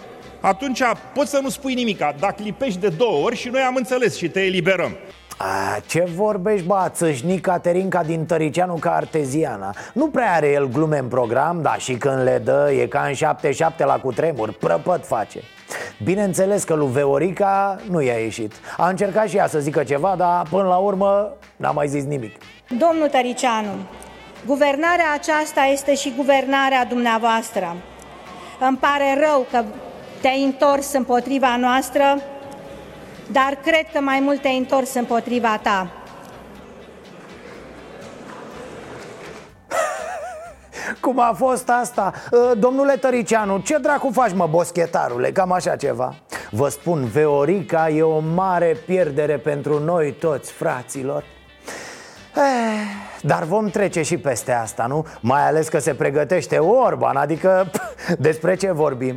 atunci 0.40 0.82
poți 1.14 1.30
să 1.30 1.38
nu 1.42 1.48
spui 1.48 1.74
nimica, 1.74 2.14
dar 2.18 2.32
clipești 2.32 2.80
de 2.80 2.88
două 2.88 3.24
ori 3.24 3.36
și 3.36 3.48
noi 3.48 3.60
am 3.60 3.74
înțeles 3.74 4.16
și 4.16 4.28
te 4.28 4.40
eliberăm. 4.40 4.96
A, 5.38 5.80
ce 5.86 6.08
vorbești, 6.14 6.66
bă, 6.66 6.88
țâșni 6.88 7.38
Caterinca 7.38 8.02
din 8.02 8.26
Tăricianu 8.26 8.74
ca 8.74 8.94
arteziana 8.94 9.74
Nu 9.92 10.08
prea 10.08 10.32
are 10.32 10.50
el 10.50 10.68
glume 10.68 10.98
în 10.98 11.08
program, 11.08 11.62
dar 11.62 11.80
și 11.80 11.94
când 11.94 12.22
le 12.22 12.40
dă 12.44 12.72
e 12.80 12.86
ca 12.86 13.00
în 13.00 13.14
7-7 13.14 13.76
la 13.76 13.98
cutremur, 13.98 14.52
prăpăt 14.52 15.06
face 15.06 15.40
Bineînțeles 16.04 16.64
că 16.64 16.74
lui 16.74 16.90
Veorica 16.92 17.78
nu 17.90 18.00
i-a 18.00 18.18
ieșit 18.18 18.52
A 18.76 18.88
încercat 18.88 19.28
și 19.28 19.36
ea 19.36 19.46
să 19.46 19.58
zică 19.58 19.84
ceva, 19.84 20.14
dar 20.16 20.46
până 20.50 20.68
la 20.68 20.76
urmă 20.76 21.32
n-a 21.56 21.70
mai 21.70 21.88
zis 21.88 22.04
nimic 22.04 22.36
Domnul 22.78 23.08
Tăricianu, 23.08 23.70
guvernarea 24.46 25.12
aceasta 25.14 25.60
este 25.72 25.94
și 25.94 26.12
guvernarea 26.16 26.84
dumneavoastră. 26.84 27.76
Îmi 28.68 28.76
pare 28.76 29.26
rău 29.28 29.46
că 29.50 29.64
te-ai 30.20 30.44
întors 30.44 30.92
împotriva 30.92 31.56
noastră, 31.56 32.22
dar 33.32 33.58
cred 33.62 33.86
că 33.92 34.00
mai 34.00 34.20
mult 34.20 34.40
te-ai 34.40 34.58
întors 34.58 34.94
împotriva 34.94 35.60
ta. 35.62 35.97
Cum 41.00 41.20
a 41.20 41.32
fost 41.36 41.70
asta? 41.70 42.12
Ă, 42.32 42.54
Domnule 42.54 42.96
Tăricianu, 42.96 43.58
ce 43.58 43.78
dracu 43.78 44.10
faci 44.12 44.32
mă, 44.34 44.46
boschetarule? 44.50 45.32
Cam 45.32 45.52
așa 45.52 45.76
ceva 45.76 46.14
Vă 46.50 46.68
spun, 46.68 47.04
Veorica 47.04 47.88
e 47.88 48.02
o 48.02 48.18
mare 48.18 48.76
pierdere 48.86 49.36
pentru 49.36 49.78
noi 49.78 50.12
toți, 50.12 50.52
fraților 50.52 51.24
Eh, 52.38 52.42
dar 53.22 53.42
vom 53.42 53.68
trece 53.68 54.02
și 54.02 54.16
peste 54.18 54.52
asta, 54.52 54.86
nu? 54.86 55.06
Mai 55.20 55.46
ales 55.46 55.68
că 55.68 55.78
se 55.78 55.94
pregătește 55.94 56.58
Orban, 56.58 57.16
adică 57.16 57.68
pf, 57.72 58.14
despre 58.28 58.54
ce 58.54 58.72
vorbim? 58.72 59.16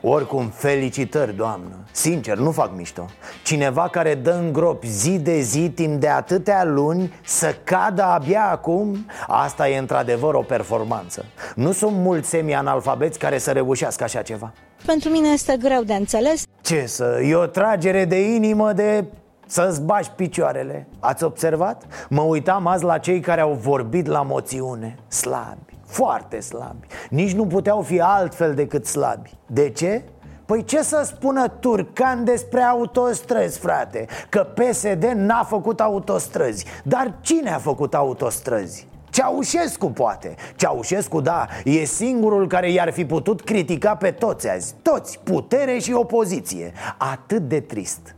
Oricum, 0.00 0.48
felicitări, 0.48 1.36
doamnă. 1.36 1.84
Sincer, 1.92 2.36
nu 2.36 2.50
fac 2.50 2.70
mișto. 2.76 3.06
Cineva 3.44 3.88
care 3.88 4.14
dă 4.14 4.30
în 4.30 4.52
gropi 4.52 4.88
zi 4.88 5.18
de 5.18 5.40
zi 5.40 5.70
timp 5.70 6.00
de 6.00 6.08
atâtea 6.08 6.64
luni 6.64 7.12
Să 7.24 7.54
cadă 7.64 8.02
abia 8.02 8.48
acum 8.50 9.06
Asta 9.26 9.68
e 9.68 9.78
într-adevăr 9.78 10.34
o 10.34 10.42
performanță. 10.42 11.24
Nu 11.54 11.72
sunt 11.72 11.96
mulți 11.96 12.28
semi-analfabeți 12.28 13.18
care 13.18 13.38
să 13.38 13.50
reușească 13.50 14.04
așa 14.04 14.22
ceva. 14.22 14.52
Pentru 14.86 15.08
mine 15.08 15.28
este 15.28 15.56
greu 15.62 15.82
de 15.82 15.94
înțeles. 15.94 16.42
Ce 16.60 16.86
să, 16.86 17.20
e 17.24 17.34
o 17.34 17.46
tragere 17.46 18.04
de 18.04 18.34
inimă 18.34 18.72
de 18.72 19.04
să-ți 19.46 19.82
bași 19.82 20.10
picioarele. 20.10 20.86
Ați 21.00 21.24
observat? 21.24 21.82
Mă 22.08 22.22
uitam 22.22 22.66
azi 22.66 22.84
la 22.84 22.98
cei 22.98 23.20
care 23.20 23.40
au 23.40 23.52
vorbit 23.52 24.06
la 24.06 24.22
moțiune. 24.22 24.96
Slabi, 25.08 25.77
foarte 25.88 26.40
slabi. 26.40 26.86
Nici 27.10 27.32
nu 27.32 27.46
puteau 27.46 27.82
fi 27.82 28.00
altfel 28.00 28.54
decât 28.54 28.86
slabi. 28.86 29.36
De 29.46 29.70
ce? 29.70 30.02
Păi 30.46 30.64
ce 30.64 30.82
să 30.82 31.02
spună 31.04 31.48
Turcan 31.48 32.24
despre 32.24 32.60
autostrăzi, 32.60 33.58
frate? 33.58 34.06
Că 34.28 34.46
PSD 34.54 35.04
n-a 35.14 35.44
făcut 35.44 35.80
autostrăzi. 35.80 36.64
Dar 36.84 37.14
cine 37.20 37.50
a 37.50 37.58
făcut 37.58 37.94
autostrăzi? 37.94 38.86
Ceaușescu 39.10 39.90
poate. 39.90 40.34
Ceaușescu, 40.56 41.20
da, 41.20 41.46
e 41.64 41.84
singurul 41.84 42.46
care 42.46 42.70
i-ar 42.70 42.92
fi 42.92 43.04
putut 43.04 43.40
critica 43.40 43.94
pe 43.94 44.10
toți 44.10 44.48
azi. 44.48 44.74
Toți, 44.82 45.18
putere 45.24 45.78
și 45.78 45.92
opoziție. 45.92 46.72
Atât 46.98 47.48
de 47.48 47.60
trist 47.60 48.14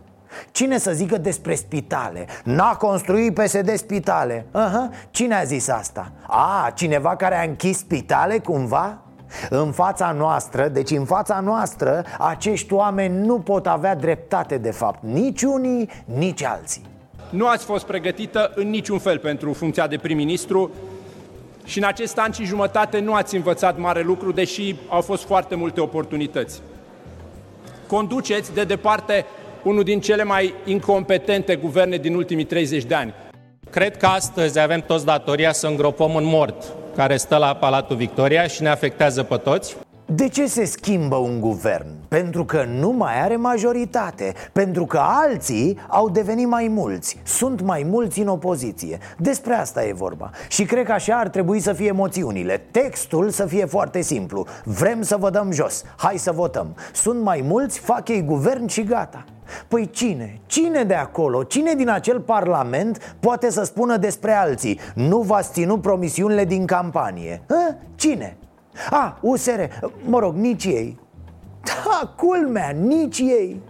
Cine 0.50 0.78
să 0.78 0.92
zică 0.92 1.18
despre 1.18 1.54
spitale? 1.54 2.26
N-a 2.44 2.76
construit 2.76 3.34
PSD 3.34 3.76
spitale 3.76 4.46
uh-huh. 4.54 5.10
Cine 5.10 5.34
a 5.34 5.42
zis 5.42 5.68
asta? 5.68 6.12
A, 6.26 6.72
cineva 6.74 7.16
care 7.16 7.38
a 7.38 7.42
închis 7.42 7.78
spitale 7.78 8.38
cumva? 8.38 8.98
În 9.50 9.72
fața 9.72 10.12
noastră, 10.12 10.68
deci 10.68 10.90
în 10.90 11.04
fața 11.04 11.40
noastră 11.40 12.04
Acești 12.18 12.72
oameni 12.72 13.26
nu 13.26 13.38
pot 13.38 13.66
avea 13.66 13.94
dreptate 13.94 14.58
de 14.58 14.70
fapt 14.70 14.98
Nici 15.02 15.42
unii, 15.42 15.88
nici 16.04 16.42
alții 16.42 16.82
Nu 17.30 17.46
ați 17.46 17.64
fost 17.64 17.84
pregătită 17.84 18.52
în 18.54 18.70
niciun 18.70 18.98
fel 18.98 19.18
pentru 19.18 19.52
funcția 19.52 19.86
de 19.86 19.96
prim-ministru 19.96 20.70
și 21.64 21.78
în 21.78 21.84
acest 21.84 22.18
an 22.18 22.32
și 22.32 22.44
jumătate 22.44 22.98
nu 22.98 23.14
ați 23.14 23.36
învățat 23.36 23.78
mare 23.78 24.02
lucru, 24.02 24.32
deși 24.32 24.76
au 24.88 25.00
fost 25.00 25.24
foarte 25.24 25.54
multe 25.54 25.80
oportunități. 25.80 26.62
Conduceți 27.86 28.54
de 28.54 28.64
departe 28.64 29.26
unul 29.64 29.82
din 29.82 30.00
cele 30.00 30.22
mai 30.22 30.54
incompetente 30.64 31.56
guverne 31.56 31.96
din 31.96 32.14
ultimii 32.14 32.44
30 32.44 32.84
de 32.84 32.94
ani. 32.94 33.14
Cred 33.70 33.96
că 33.96 34.06
astăzi 34.06 34.60
avem 34.60 34.80
toți 34.80 35.04
datoria 35.04 35.52
să 35.52 35.66
îngropăm 35.66 36.14
un 36.14 36.24
mort 36.24 36.74
care 36.96 37.16
stă 37.16 37.36
la 37.36 37.54
Palatul 37.54 37.96
Victoria 37.96 38.46
și 38.46 38.62
ne 38.62 38.68
afectează 38.68 39.22
pe 39.22 39.36
toți. 39.36 39.76
De 40.14 40.28
ce 40.28 40.46
se 40.46 40.64
schimbă 40.64 41.16
un 41.16 41.40
guvern? 41.40 41.86
Pentru 42.08 42.44
că 42.44 42.64
nu 42.78 42.90
mai 42.90 43.20
are 43.20 43.36
majoritate 43.36 44.32
Pentru 44.52 44.86
că 44.86 45.00
alții 45.02 45.78
au 45.88 46.08
devenit 46.08 46.46
mai 46.46 46.68
mulți 46.68 47.18
Sunt 47.24 47.60
mai 47.60 47.86
mulți 47.90 48.20
în 48.20 48.28
opoziție. 48.28 48.98
Despre 49.18 49.54
asta 49.54 49.84
e 49.84 49.92
vorba. 49.92 50.30
Și 50.48 50.64
cred 50.64 50.84
că 50.84 50.92
așa 50.92 51.18
ar 51.18 51.28
trebui 51.28 51.60
să 51.60 51.72
fie 51.72 51.90
moțiunile. 51.90 52.62
Textul 52.70 53.28
să 53.30 53.46
fie 53.46 53.64
foarte 53.64 54.00
simplu. 54.00 54.46
Vrem 54.64 55.02
să 55.02 55.16
vă 55.16 55.30
dăm 55.30 55.50
jos, 55.52 55.82
hai 55.96 56.16
să 56.16 56.32
votăm. 56.32 56.76
Sunt 56.92 57.22
mai 57.22 57.44
mulți, 57.46 57.78
fac 57.78 58.08
ei 58.08 58.22
guvern 58.22 58.66
și 58.66 58.82
gata 58.82 59.24
Păi 59.68 59.90
cine? 59.90 60.40
Cine 60.46 60.82
de 60.82 60.94
acolo? 60.94 61.42
Cine 61.42 61.74
din 61.74 61.88
acel 61.88 62.20
parlament 62.20 63.16
poate 63.20 63.50
să 63.50 63.64
spună 63.64 63.96
despre 63.96 64.32
alții 64.32 64.80
Nu 64.94 65.18
v-ați 65.18 65.52
ținut 65.52 65.80
promisiunile 65.80 66.44
din 66.44 66.66
campanie? 66.66 67.42
Hă? 67.48 67.74
Cine? 67.94 68.36
A, 68.90 69.18
USR, 69.20 69.60
mă 70.04 70.18
rog, 70.18 70.34
nici 70.34 70.64
ei 70.64 70.98
Da, 71.64 72.14
culmea, 72.16 72.70
nici 72.70 73.18
ei 73.18 73.60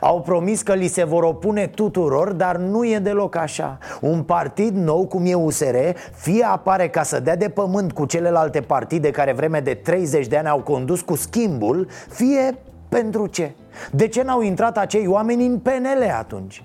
au 0.00 0.20
promis 0.20 0.62
că 0.62 0.74
li 0.74 0.86
se 0.86 1.04
vor 1.04 1.22
opune 1.22 1.66
tuturor, 1.66 2.32
dar 2.32 2.56
nu 2.56 2.84
e 2.84 2.98
deloc 2.98 3.36
așa 3.36 3.78
Un 4.00 4.22
partid 4.22 4.76
nou, 4.76 5.06
cum 5.06 5.26
e 5.26 5.34
USR, 5.34 5.76
fie 6.12 6.44
apare 6.44 6.88
ca 6.88 7.02
să 7.02 7.20
dea 7.20 7.36
de 7.36 7.48
pământ 7.48 7.92
cu 7.92 8.04
celelalte 8.04 8.60
partide 8.60 9.10
care 9.10 9.32
vreme 9.32 9.60
de 9.60 9.74
30 9.74 10.26
de 10.26 10.36
ani 10.36 10.48
au 10.48 10.60
condus 10.60 11.00
cu 11.00 11.14
schimbul 11.14 11.88
Fie 12.08 12.58
pentru 12.88 13.26
ce? 13.26 13.54
De 13.90 14.08
ce 14.08 14.22
n-au 14.22 14.42
intrat 14.42 14.78
acei 14.78 15.06
oameni 15.06 15.46
în 15.46 15.58
PNL 15.58 16.10
atunci? 16.18 16.64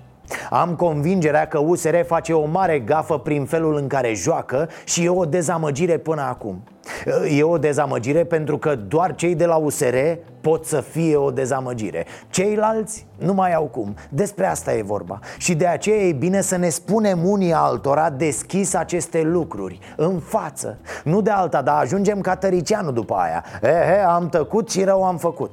Am 0.50 0.74
convingerea 0.74 1.46
că 1.46 1.58
USR 1.58 1.96
face 2.06 2.32
o 2.32 2.46
mare 2.46 2.78
gafă 2.78 3.18
prin 3.18 3.44
felul 3.44 3.76
în 3.76 3.86
care 3.86 4.14
joacă 4.14 4.68
și 4.84 5.04
e 5.04 5.08
o 5.08 5.24
dezamăgire 5.24 5.98
până 5.98 6.22
acum. 6.22 6.62
E 7.36 7.42
o 7.42 7.58
dezamăgire 7.58 8.24
pentru 8.24 8.58
că 8.58 8.74
doar 8.74 9.14
cei 9.14 9.34
de 9.34 9.46
la 9.46 9.56
USR 9.56 9.96
pot 10.40 10.64
să 10.64 10.80
fie 10.80 11.16
o 11.16 11.30
dezamăgire. 11.30 12.06
Ceilalți 12.30 13.06
nu 13.18 13.32
mai 13.32 13.54
au 13.54 13.64
cum. 13.64 13.94
Despre 14.08 14.46
asta 14.46 14.74
e 14.74 14.82
vorba. 14.82 15.18
Și 15.38 15.54
de 15.54 15.66
aceea 15.66 15.96
e 15.96 16.12
bine 16.12 16.40
să 16.40 16.56
ne 16.56 16.68
spunem 16.68 17.28
unii 17.28 17.52
altora 17.52 18.10
deschis 18.10 18.74
aceste 18.74 19.22
lucruri 19.22 19.78
În 19.96 20.18
față. 20.18 20.78
Nu 21.04 21.20
de 21.20 21.30
alta, 21.30 21.62
dar 21.62 21.80
ajungem 21.80 22.20
ca 22.20 22.36
Tăricianu 22.36 22.90
după 22.90 23.14
aia. 23.14 23.44
Ehe, 23.62 24.04
am 24.06 24.28
tăcut 24.28 24.70
și 24.70 24.84
rău 24.84 25.04
am 25.04 25.16
făcut 25.16 25.50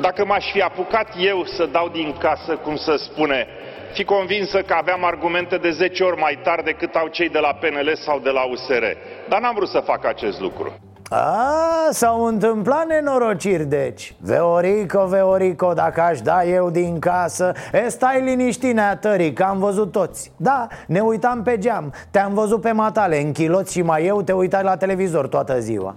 Dacă 0.00 0.24
m-aș 0.24 0.50
fi 0.52 0.60
apucat 0.60 1.08
eu 1.18 1.44
să 1.44 1.68
dau 1.72 1.88
din 1.88 2.14
casă, 2.18 2.56
cum 2.56 2.76
să 2.76 2.94
spune, 2.96 3.46
fi 3.92 4.04
convinsă 4.04 4.62
că 4.62 4.74
aveam 4.74 5.04
argumente 5.04 5.56
de 5.56 5.70
10 5.70 6.04
ori 6.04 6.20
mai 6.20 6.38
tari 6.42 6.64
decât 6.64 6.94
au 6.94 7.06
cei 7.06 7.28
de 7.28 7.38
la 7.38 7.52
PNL 7.60 7.94
sau 7.94 8.18
de 8.18 8.30
la 8.30 8.42
USR. 8.42 8.84
Dar 9.28 9.40
n-am 9.40 9.54
vrut 9.54 9.68
să 9.68 9.80
fac 9.80 10.04
acest 10.04 10.40
lucru. 10.40 10.72
A, 11.10 11.88
s-au 11.90 12.24
întâmplat 12.24 12.86
nenorociri 12.86 13.64
deci 13.64 14.14
Veorico, 14.20 15.06
Veorico, 15.06 15.72
dacă 15.72 16.00
aș 16.00 16.20
da 16.20 16.44
eu 16.44 16.70
din 16.70 16.98
casă 16.98 17.52
E, 17.72 17.88
stai 17.88 18.22
liniștit, 18.22 18.74
neatării, 18.74 19.32
că 19.32 19.42
am 19.42 19.58
văzut 19.58 19.92
toți 19.92 20.32
Da, 20.36 20.66
ne 20.86 21.00
uitam 21.00 21.42
pe 21.42 21.58
geam 21.58 21.92
Te-am 22.10 22.34
văzut 22.34 22.60
pe 22.60 22.72
matale, 22.72 23.20
în 23.20 23.32
chiloți 23.32 23.72
și 23.72 23.82
mai 23.82 24.04
eu 24.06 24.22
Te 24.22 24.32
uitai 24.32 24.62
la 24.62 24.76
televizor 24.76 25.26
toată 25.28 25.58
ziua 25.58 25.94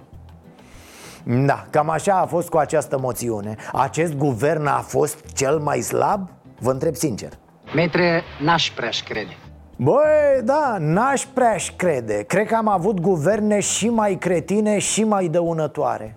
Da, 1.32 1.66
cam 1.70 1.90
așa 1.90 2.14
a 2.14 2.26
fost 2.26 2.50
cu 2.50 2.58
această 2.58 3.00
moțiune 3.00 3.56
Acest 3.74 4.14
guvern 4.14 4.66
a 4.66 4.80
fost 4.80 5.26
cel 5.34 5.58
mai 5.58 5.80
slab? 5.80 6.30
Vă 6.60 6.72
întreb 6.72 6.96
sincer 6.96 7.30
Metre, 7.76 8.24
n-aș 8.42 8.72
prea 8.76 8.90
crede. 9.08 9.38
Băi, 9.76 10.42
da, 10.44 10.78
n-aș 10.80 11.26
prea 11.34 11.56
crede 11.76 12.24
Cred 12.24 12.48
că 12.48 12.56
am 12.56 12.68
avut 12.68 13.00
guverne 13.00 13.60
și 13.60 13.90
mai 13.90 14.16
cretine 14.16 14.78
și 14.78 15.04
mai 15.04 15.28
dăunătoare 15.28 16.16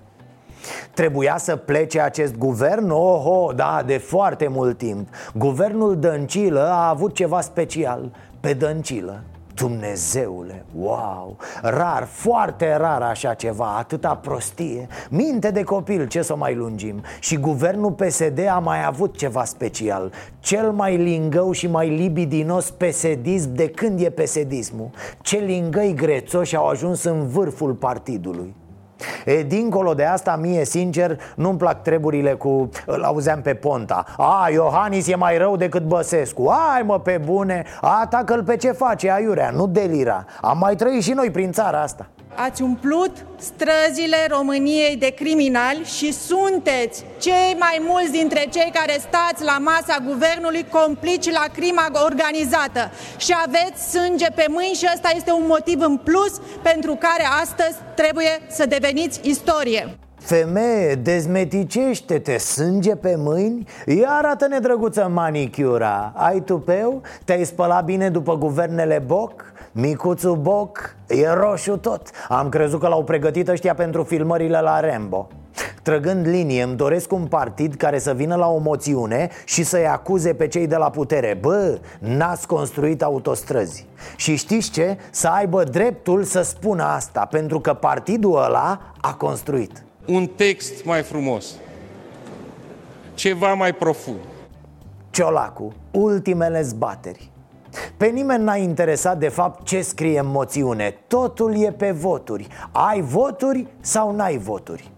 Trebuia 0.94 1.36
să 1.36 1.56
plece 1.56 2.00
acest 2.00 2.36
guvern? 2.36 2.90
Oho, 2.90 3.52
da, 3.52 3.82
de 3.86 3.96
foarte 3.98 4.48
mult 4.48 4.78
timp 4.78 5.08
Guvernul 5.34 5.98
Dăncilă 5.98 6.68
a 6.70 6.88
avut 6.88 7.14
ceva 7.14 7.40
special 7.40 8.10
Pe 8.40 8.52
Dăncilă 8.52 9.22
Dumnezeule, 9.54 10.64
wow, 10.78 11.36
rar, 11.62 12.04
foarte 12.10 12.76
rar 12.76 13.02
așa 13.02 13.34
ceva, 13.34 13.76
atâta 13.76 14.14
prostie. 14.14 14.86
Minte 15.10 15.50
de 15.50 15.62
copil, 15.62 16.06
ce 16.06 16.22
să 16.22 16.36
mai 16.36 16.54
lungim. 16.54 17.02
Și 17.20 17.36
guvernul 17.36 17.92
PSD 17.92 18.46
a 18.46 18.58
mai 18.58 18.86
avut 18.86 19.16
ceva 19.16 19.44
special. 19.44 20.12
Cel 20.40 20.70
mai 20.70 20.96
lingău 20.96 21.52
și 21.52 21.66
mai 21.66 21.88
libidinos 21.88 22.70
pesedism 22.70 23.54
de 23.54 23.68
când 23.68 24.00
e 24.00 24.10
pesedismul 24.10 24.90
Ce 25.20 25.36
lingăi 25.36 25.94
grețoși 25.94 26.56
au 26.56 26.66
ajuns 26.66 27.02
în 27.02 27.28
vârful 27.28 27.72
partidului 27.72 28.54
E, 29.24 29.42
dincolo 29.42 29.94
de 29.94 30.04
asta, 30.04 30.36
mie, 30.40 30.64
sincer, 30.64 31.20
nu-mi 31.34 31.58
plac 31.58 31.82
treburile 31.82 32.32
cu... 32.32 32.68
Îl 32.86 33.02
auzeam 33.02 33.40
pe 33.40 33.54
Ponta. 33.54 34.04
A, 34.16 34.48
Iohannis 34.52 35.08
e 35.08 35.16
mai 35.16 35.38
rău 35.38 35.56
decât 35.56 35.82
Băsescu. 35.82 36.46
Ai, 36.46 36.82
mă, 36.82 37.00
pe 37.00 37.20
bune, 37.24 37.64
atacă-l 37.80 38.42
pe 38.42 38.56
ce 38.56 38.72
face, 38.72 39.10
aiurea, 39.10 39.50
nu 39.50 39.66
delira. 39.66 40.24
Am 40.40 40.58
mai 40.58 40.76
trăit 40.76 41.02
și 41.02 41.12
noi 41.12 41.30
prin 41.30 41.52
țara 41.52 41.80
asta. 41.82 42.06
Ați 42.34 42.62
umplut 42.62 43.10
străzile 43.38 44.16
României 44.28 44.96
de 44.96 45.10
criminali 45.10 45.84
și 45.84 46.12
sunteți 46.12 47.04
cei 47.18 47.56
mai 47.58 47.82
mulți 47.88 48.10
dintre 48.10 48.46
cei 48.50 48.70
care 48.74 48.96
stați 48.98 49.44
la 49.44 49.58
masa 49.58 49.96
guvernului 50.06 50.66
complici 50.70 51.30
la 51.30 51.44
crima 51.52 51.86
organizată. 52.04 52.90
Și 53.16 53.34
aveți 53.46 53.90
sânge 53.90 54.26
pe 54.34 54.46
mâini 54.48 54.74
și 54.74 54.88
ăsta 54.94 55.10
este 55.14 55.32
un 55.32 55.44
motiv 55.46 55.80
în 55.80 55.96
plus 55.96 56.40
pentru 56.62 56.94
care 56.94 57.24
astăzi 57.42 57.76
trebuie 58.02 58.40
să 58.48 58.66
deveniți 58.66 59.20
istorie. 59.22 59.96
Femeie, 60.18 60.94
dezmeticește-te, 60.94 62.38
sânge 62.38 62.96
pe 62.96 63.14
mâini? 63.16 63.68
Ia 63.86 64.08
arată-ne 64.08 64.58
drăguță 64.58 65.08
manicura 65.12 66.12
Ai 66.16 66.40
tupeu? 66.40 67.02
Te-ai 67.24 67.44
spălat 67.44 67.84
bine 67.84 68.10
după 68.10 68.36
guvernele 68.36 69.02
Boc? 69.06 69.44
Micuțul 69.72 70.36
Boc 70.36 70.94
e 71.08 71.28
roșu 71.28 71.76
tot 71.76 72.10
Am 72.28 72.48
crezut 72.48 72.80
că 72.80 72.88
l-au 72.88 73.04
pregătit 73.04 73.48
ăștia 73.48 73.74
pentru 73.74 74.02
filmările 74.02 74.60
la 74.60 74.80
Rambo 74.80 75.28
Trăgând 75.82 76.26
linie, 76.26 76.62
îmi 76.62 76.76
doresc 76.76 77.12
un 77.12 77.26
partid 77.26 77.74
care 77.74 77.98
să 77.98 78.14
vină 78.14 78.34
la 78.34 78.48
o 78.48 78.58
moțiune 78.58 79.30
și 79.44 79.62
să-i 79.62 79.86
acuze 79.86 80.34
pe 80.34 80.48
cei 80.48 80.66
de 80.66 80.76
la 80.76 80.90
putere. 80.90 81.38
Bă, 81.40 81.78
n-ați 81.98 82.46
construit 82.46 83.02
autostrăzi. 83.02 83.86
Și 84.16 84.36
știți 84.36 84.70
ce? 84.70 84.98
Să 85.10 85.28
aibă 85.28 85.64
dreptul 85.64 86.22
să 86.22 86.42
spună 86.42 86.82
asta 86.82 87.24
Pentru 87.30 87.60
că 87.60 87.74
partidul 87.74 88.42
ăla 88.44 88.80
a 89.00 89.14
construit. 89.14 89.84
Un 90.06 90.26
text 90.26 90.84
mai 90.84 91.02
frumos. 91.02 91.46
Ceva 93.14 93.54
mai 93.54 93.72
profund. 93.72 94.18
Ciolacu, 95.10 95.72
ultimele 95.90 96.62
zbateri. 96.62 97.30
Pe 97.96 98.06
nimeni 98.06 98.44
n-a 98.44 98.56
interesat 98.56 99.18
de 99.18 99.28
fapt 99.28 99.66
ce 99.66 99.80
scrie 99.80 100.18
în 100.18 100.26
moțiune. 100.26 100.98
Totul 101.06 101.62
e 101.62 101.72
pe 101.72 101.90
voturi. 101.90 102.46
Ai 102.72 103.00
voturi 103.00 103.66
sau 103.80 104.14
n-ai 104.14 104.38
voturi 104.38 104.90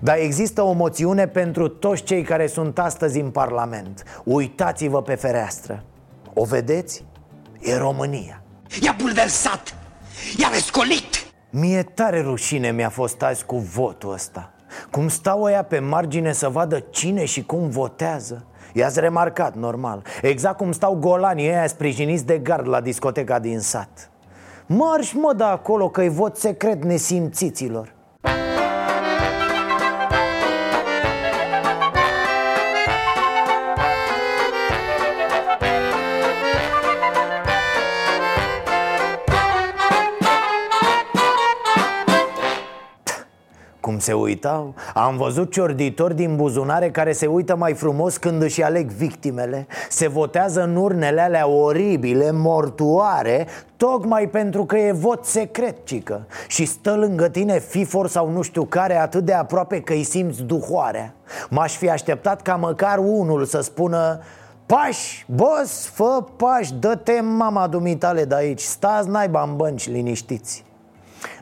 dar 0.00 0.16
există 0.18 0.62
o 0.62 0.72
moțiune 0.72 1.26
pentru 1.26 1.68
toți 1.68 2.02
cei 2.02 2.22
care 2.22 2.46
sunt 2.46 2.78
astăzi 2.78 3.20
în 3.20 3.30
Parlament. 3.30 4.02
Uitați-vă 4.24 5.02
pe 5.02 5.14
fereastră. 5.14 5.84
O 6.34 6.44
vedeți? 6.44 7.04
E 7.60 7.76
România. 7.76 8.42
I-a 8.82 8.94
bulversat, 8.98 9.74
i-a 10.38 10.48
rescolit 10.52 11.32
Mie 11.54 11.82
tare 11.82 12.20
rușine 12.20 12.70
mi-a 12.70 12.88
fost 12.88 13.22
azi 13.22 13.44
cu 13.44 13.56
votul 13.56 14.12
ăsta. 14.12 14.52
Cum 14.90 15.08
stau 15.08 15.42
ăia 15.42 15.62
pe 15.62 15.78
margine 15.78 16.32
să 16.32 16.48
vadă 16.48 16.78
cine 16.90 17.24
și 17.24 17.44
cum 17.44 17.68
votează? 17.68 18.46
I-ați 18.72 19.00
remarcat, 19.00 19.54
normal. 19.54 20.02
Exact 20.22 20.56
cum 20.56 20.72
stau 20.72 20.94
golanii 20.94 21.48
ăia 21.48 21.66
sprijiniți 21.66 22.26
de 22.26 22.38
gard 22.38 22.68
la 22.68 22.80
discoteca 22.80 23.38
din 23.38 23.60
sat. 23.60 24.10
Marș 24.66 25.12
mă 25.12 25.32
de 25.36 25.44
acolo 25.44 25.88
că-i 25.88 26.08
vot 26.08 26.36
secret 26.36 26.84
nesimțiților 26.84 27.94
se 44.02 44.12
uitau? 44.12 44.74
Am 44.94 45.16
văzut 45.16 45.52
ciorditori 45.52 46.14
din 46.14 46.36
buzunare 46.36 46.90
care 46.90 47.12
se 47.12 47.26
uită 47.26 47.56
mai 47.56 47.74
frumos 47.74 48.16
când 48.16 48.42
își 48.42 48.62
aleg 48.62 48.90
victimele. 48.90 49.66
Se 49.88 50.08
votează 50.08 50.62
în 50.62 50.76
urnele 50.76 51.20
alea 51.20 51.48
oribile, 51.48 52.30
mortuare 52.30 53.46
Tocmai 53.76 54.28
pentru 54.28 54.64
că 54.64 54.78
e 54.78 54.92
vot 54.92 55.24
secret, 55.24 55.76
cică. 55.84 56.26
Și 56.48 56.64
stă 56.64 56.94
lângă 56.94 57.28
tine 57.28 57.58
fifor 57.58 58.08
sau 58.08 58.30
nu 58.30 58.42
știu 58.42 58.64
care 58.64 58.96
atât 58.96 59.24
de 59.24 59.32
aproape 59.32 59.80
că 59.80 59.92
îi 59.92 60.02
simți 60.02 60.42
duhoarea. 60.42 61.14
M-aș 61.50 61.76
fi 61.76 61.90
așteptat 61.90 62.42
ca 62.42 62.56
măcar 62.56 62.98
unul 62.98 63.44
să 63.44 63.60
spună 63.60 64.20
Pași, 64.66 65.26
boss, 65.28 65.86
fă 65.86 66.24
pași, 66.36 66.74
dă-te 66.74 67.20
mama 67.20 67.66
dumitale 67.66 68.24
de 68.24 68.34
aici 68.34 68.60
Stați 68.60 69.08
naiba 69.08 69.42
în 69.42 69.56
bănci 69.56 69.88
liniștiți 69.88 70.64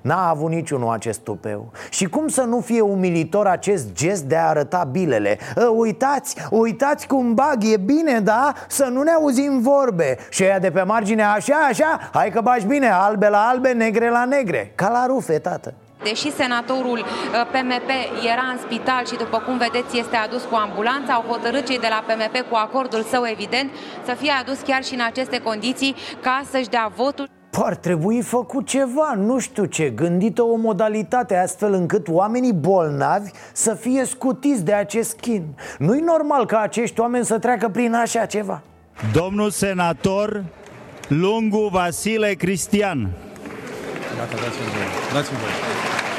N-a 0.02 0.28
avut 0.28 0.50
niciunul 0.50 0.92
acest 0.92 1.20
tupeu. 1.20 1.72
Și 1.90 2.04
cum 2.04 2.28
să 2.28 2.42
nu 2.42 2.60
fie 2.60 2.80
umilitor 2.80 3.46
acest 3.46 3.92
gest 3.92 4.22
de 4.22 4.36
a 4.36 4.48
arăta 4.48 4.88
bilele? 4.90 5.38
Ă, 5.56 5.66
Uitați, 5.66 6.36
uitați 6.50 7.06
cum 7.06 7.34
bag, 7.34 7.64
e 7.64 7.76
bine, 7.76 8.20
da? 8.20 8.52
Să 8.68 8.84
nu 8.84 9.02
ne 9.02 9.10
auzim 9.10 9.60
vorbe. 9.60 10.18
Și 10.30 10.42
ea 10.42 10.58
de 10.58 10.70
pe 10.70 10.82
margine, 10.82 11.22
așa, 11.22 11.56
așa, 11.68 11.98
hai 12.12 12.30
că 12.30 12.40
bagi 12.40 12.66
bine 12.66 12.88
Albe 12.90 13.28
la 13.28 13.38
albe, 13.38 13.72
negre 13.72 14.10
la 14.10 14.24
negre. 14.24 14.72
Ca 14.74 14.88
la 14.88 15.06
rufe, 15.06 15.38
tată. 15.38 15.74
Deși 16.02 16.32
senatorul 16.32 17.04
PMP 17.52 17.90
era 18.32 18.46
în 18.52 18.58
spital 18.58 19.06
și 19.06 19.16
după 19.16 19.38
cum 19.38 19.58
vedeți 19.58 19.98
este 19.98 20.16
adus 20.16 20.42
cu 20.44 20.54
ambulanța, 20.54 21.12
au 21.12 21.24
hotărât 21.28 21.66
cei 21.66 21.78
de 21.78 21.88
la 21.90 22.04
PMP 22.06 22.50
cu 22.50 22.56
acordul 22.56 23.02
său 23.02 23.22
evident 23.26 23.70
să 24.04 24.14
fie 24.14 24.32
adus 24.40 24.60
chiar 24.60 24.84
și 24.84 24.94
în 24.94 25.00
aceste 25.00 25.38
condiții 25.38 25.94
ca 26.22 26.42
să-și 26.50 26.68
dea 26.68 26.92
votul. 26.96 27.28
Ar 27.52 27.76
trebui 27.76 28.22
făcut 28.22 28.66
ceva, 28.66 29.14
nu 29.16 29.38
știu 29.38 29.64
ce, 29.64 29.90
gândită 29.90 30.42
o 30.42 30.56
modalitate 30.56 31.36
astfel 31.36 31.72
încât 31.72 32.08
oamenii 32.08 32.52
bolnavi 32.52 33.30
să 33.52 33.74
fie 33.74 34.04
scutiți 34.04 34.64
de 34.64 34.72
acest 34.72 35.18
chin 35.20 35.44
Nu-i 35.78 36.00
normal 36.00 36.46
ca 36.46 36.58
acești 36.60 37.00
oameni 37.00 37.24
să 37.24 37.38
treacă 37.38 37.68
prin 37.68 37.94
așa 37.94 38.26
ceva 38.26 38.62
Domnul 39.12 39.50
senator 39.50 40.44
Lungu 41.08 41.68
Vasile 41.72 42.32
Cristian 42.32 43.08
Gata, 44.16 44.36
dați-mi 44.36 44.70
voie. 44.74 44.86
Dați-mi 45.12 45.38
voie. 45.38 46.09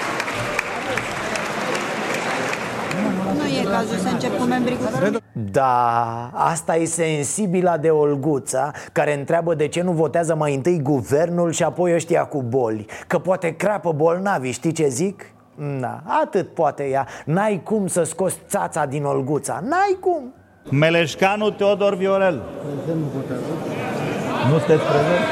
E 3.60 3.64
cazul 3.64 3.98
să 3.98 4.08
încep 4.12 4.38
cu 4.38 4.44
membrii 4.44 4.78
guvernului. 4.78 5.20
Da, 5.52 6.30
asta 6.34 6.76
e 6.76 6.86
sensibilă 6.86 7.78
de 7.82 7.90
Olguța 7.90 8.72
Care 8.92 9.18
întreabă 9.18 9.54
de 9.54 9.68
ce 9.68 9.82
nu 9.82 9.92
votează 9.92 10.36
mai 10.36 10.56
întâi 10.56 10.80
guvernul 10.82 11.52
și 11.52 11.64
apoi 11.64 11.94
ăștia 11.94 12.24
cu 12.24 12.42
boli 12.42 12.86
Că 13.08 13.20
poate 13.20 13.56
crapă 13.56 13.92
bolnavi, 13.92 14.52
știi 14.52 14.72
ce 14.72 14.88
zic? 14.88 15.26
Da, 15.80 16.02
atât 16.24 16.54
poate 16.54 16.84
ea 16.84 17.08
N-ai 17.26 17.62
cum 17.64 17.88
să 17.88 18.04
scoți 18.04 18.38
țața 18.48 18.86
din 18.86 19.04
Olguța 19.04 19.64
N-ai 19.64 19.98
cum 20.00 20.34
Meleșcanu 20.70 21.50
Teodor 21.50 21.96
Viorel 21.96 22.42
Nu 24.50 24.58
sunteți 24.58 24.84
prezent? 24.84 25.26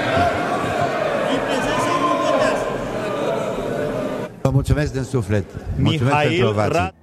Vă 4.41 4.49
mulțumesc 4.49 4.93
din 4.93 5.03
suflet 5.03 5.45
Mulțumesc 5.77 6.15
Mihail 6.15 6.29
pentru 6.29 6.47
ovații 6.47 6.91
Ra- 6.91 6.98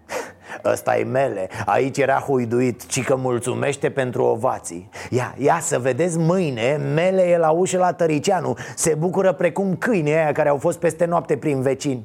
Ăsta 0.64 0.98
e 0.98 1.04
mele, 1.04 1.48
aici 1.66 1.98
era 1.98 2.14
huiduit 2.14 2.86
Ci 2.86 3.04
că 3.04 3.16
mulțumește 3.16 3.90
pentru 3.90 4.22
ovații. 4.22 4.88
Ia, 5.10 5.34
ia 5.38 5.58
să 5.60 5.78
vedeți 5.78 6.18
mâine 6.18 6.80
Mele 6.94 7.22
e 7.22 7.38
la 7.38 7.50
ușă 7.50 7.78
la 7.78 7.92
Tăricianu 7.92 8.56
Se 8.74 8.94
bucură 8.98 9.32
precum 9.32 9.76
câinii 9.76 10.12
aia 10.12 10.32
care 10.32 10.48
au 10.48 10.56
fost 10.56 10.78
peste 10.78 11.04
noapte 11.04 11.36
prin 11.36 11.62
vecini. 11.62 12.04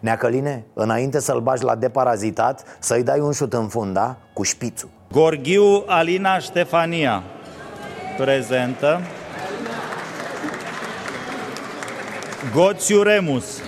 Neacăline, 0.00 0.64
înainte 0.74 1.20
să-l 1.20 1.40
bagi 1.40 1.64
la 1.64 1.74
deparazitat 1.74 2.76
Să-i 2.78 3.02
dai 3.02 3.20
un 3.20 3.32
șut 3.32 3.52
în 3.52 3.68
fund, 3.68 3.94
da? 3.94 4.16
Cu 4.32 4.42
șpițul. 4.42 4.88
Gorghiu 5.12 5.84
Alina 5.86 6.38
Ștefania. 6.38 7.22
Prezentă. 8.16 9.00
Goțiu 12.54 13.02
Remus. 13.02 13.62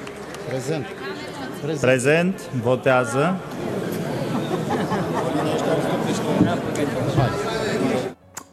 Prezent. 0.49 0.87
Prezent, 1.81 2.51
votează 2.62 3.37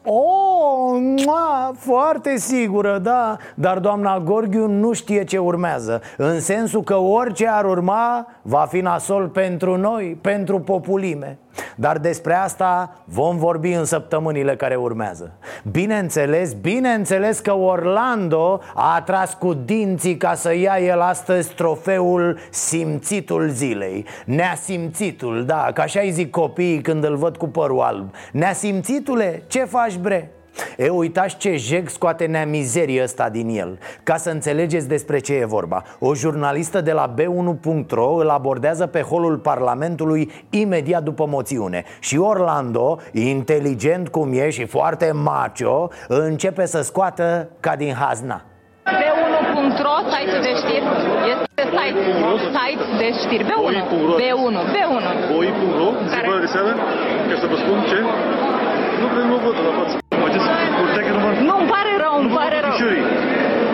Oh, 0.03 0.92
mua, 1.25 1.71
foarte 1.77 2.37
sigură, 2.37 2.97
da. 2.97 3.37
Dar 3.55 3.79
doamna 3.79 4.19
Gorghiu 4.19 4.67
nu 4.67 4.93
știe 4.93 5.23
ce 5.23 5.37
urmează 5.37 6.01
În 6.17 6.39
sensul 6.39 6.83
că 6.83 6.95
orice 6.95 7.47
ar 7.47 7.65
urma 7.65 8.27
Va 8.41 8.67
fi 8.69 8.79
nasol 8.79 9.27
pentru 9.27 9.77
noi, 9.77 10.17
pentru 10.21 10.59
populime. 10.59 11.37
Dar 11.75 11.97
despre 11.97 12.33
asta 12.33 12.95
vom 13.05 13.37
vorbi 13.37 13.71
în 13.71 13.85
săptămânile 13.85 14.55
care 14.55 14.75
urmează. 14.75 15.31
Bineînțeles, 15.71 16.53
bineînțeles 16.53 17.39
că 17.39 17.53
Orlando 17.53 18.59
a 18.75 18.95
atras 18.95 19.33
cu 19.33 19.53
dinții 19.53 20.17
ca 20.17 20.33
să 20.33 20.55
ia 20.55 20.77
el 20.79 21.01
astăzi 21.01 21.53
trofeul 21.53 22.37
simțitul 22.49 23.49
zilei. 23.49 24.05
Neasimțitul, 24.25 25.45
da, 25.45 25.69
că 25.73 25.81
așa 25.81 25.99
îi 25.99 26.11
zic 26.11 26.29
copiii 26.29 26.81
când 26.81 27.03
îl 27.03 27.15
văd 27.15 27.37
cu 27.37 27.47
părul 27.47 27.79
alb. 27.79 28.09
Neasimțitule, 28.31 29.43
ce 29.47 29.63
faci 29.63 29.97
bre? 29.97 30.31
E, 30.77 30.89
uitați 30.89 31.37
ce 31.37 31.55
jeg 31.55 31.89
scoate 31.89 32.25
neamizerie 32.25 33.03
ăsta 33.03 33.29
din 33.29 33.49
el 33.49 33.77
Ca 34.03 34.15
să 34.15 34.29
înțelegeți 34.29 34.87
despre 34.87 35.19
ce 35.19 35.33
e 35.33 35.45
vorba 35.45 35.83
O 35.99 36.15
jurnalistă 36.15 36.81
de 36.81 36.91
la 36.91 37.13
B1.ro 37.13 38.13
îl 38.13 38.29
abordează 38.29 38.87
pe 38.87 39.01
holul 39.01 39.37
Parlamentului 39.37 40.31
imediat 40.49 41.03
după 41.03 41.25
moțiune 41.25 41.83
Și 41.99 42.17
Orlando, 42.17 42.99
inteligent 43.11 44.09
cum 44.09 44.33
e 44.33 44.49
și 44.49 44.65
foarte 44.65 45.11
macho, 45.11 45.89
începe 46.07 46.65
să 46.65 46.81
scoată 46.81 47.49
ca 47.59 47.75
din 47.75 47.93
hazna 47.93 48.41
Pe 48.83 48.91
boi.ro, 49.53 49.95
site 50.11 50.37
de 50.45 50.51
știri. 50.61 50.85
Este 51.31 51.63
site, 51.77 51.99
site 52.57 52.83
de 53.01 53.07
știri. 53.21 53.43
B1. 53.43 53.77
B1. 54.21 54.57
B1. 54.75 55.05
Boi.ro, 55.31 55.89
ziua 56.11 56.39
de 56.39 56.45
seară, 56.45 56.71
ca 57.29 57.35
să 57.41 57.47
vă 57.51 57.55
spun 57.55 57.77
ce? 57.89 57.99
Nu 59.01 59.07
cred 59.13 59.25
nu 59.31 59.37
văd 59.45 59.55
la 59.65 59.71
față. 59.77 60.12
Faceți 61.43 61.51
curteacă 61.51 61.51
număr? 61.51 61.51
Nu, 61.51 61.59
îmi 61.59 61.69
pare 61.69 61.89
rău, 61.97 62.21
îmi 62.21 62.35
pare 62.35 62.59
rău. 62.59 62.71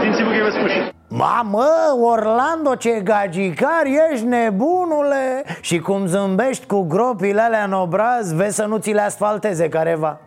Din 0.02 0.14
sigur 0.14 0.32
că 0.32 0.38
i-am 0.38 0.50
spus 0.50 0.72
și. 0.72 0.98
Mamă, 1.12 1.66
Orlando, 2.02 2.76
ce 2.76 3.02
gagicar 3.04 3.84
ești, 4.12 4.26
nebunule 4.26 5.44
Și 5.62 5.80
cum 5.80 6.06
zâmbești 6.06 6.66
cu 6.66 6.82
gropile 6.82 7.42
alea 7.42 7.64
în 7.64 7.74
obraz 7.74 8.34
Vezi 8.34 8.56
să 8.56 8.66
nu 8.66 8.78
ți 8.78 8.92
le 8.92 9.02
asfalteze 9.02 9.70
careva 9.70 10.20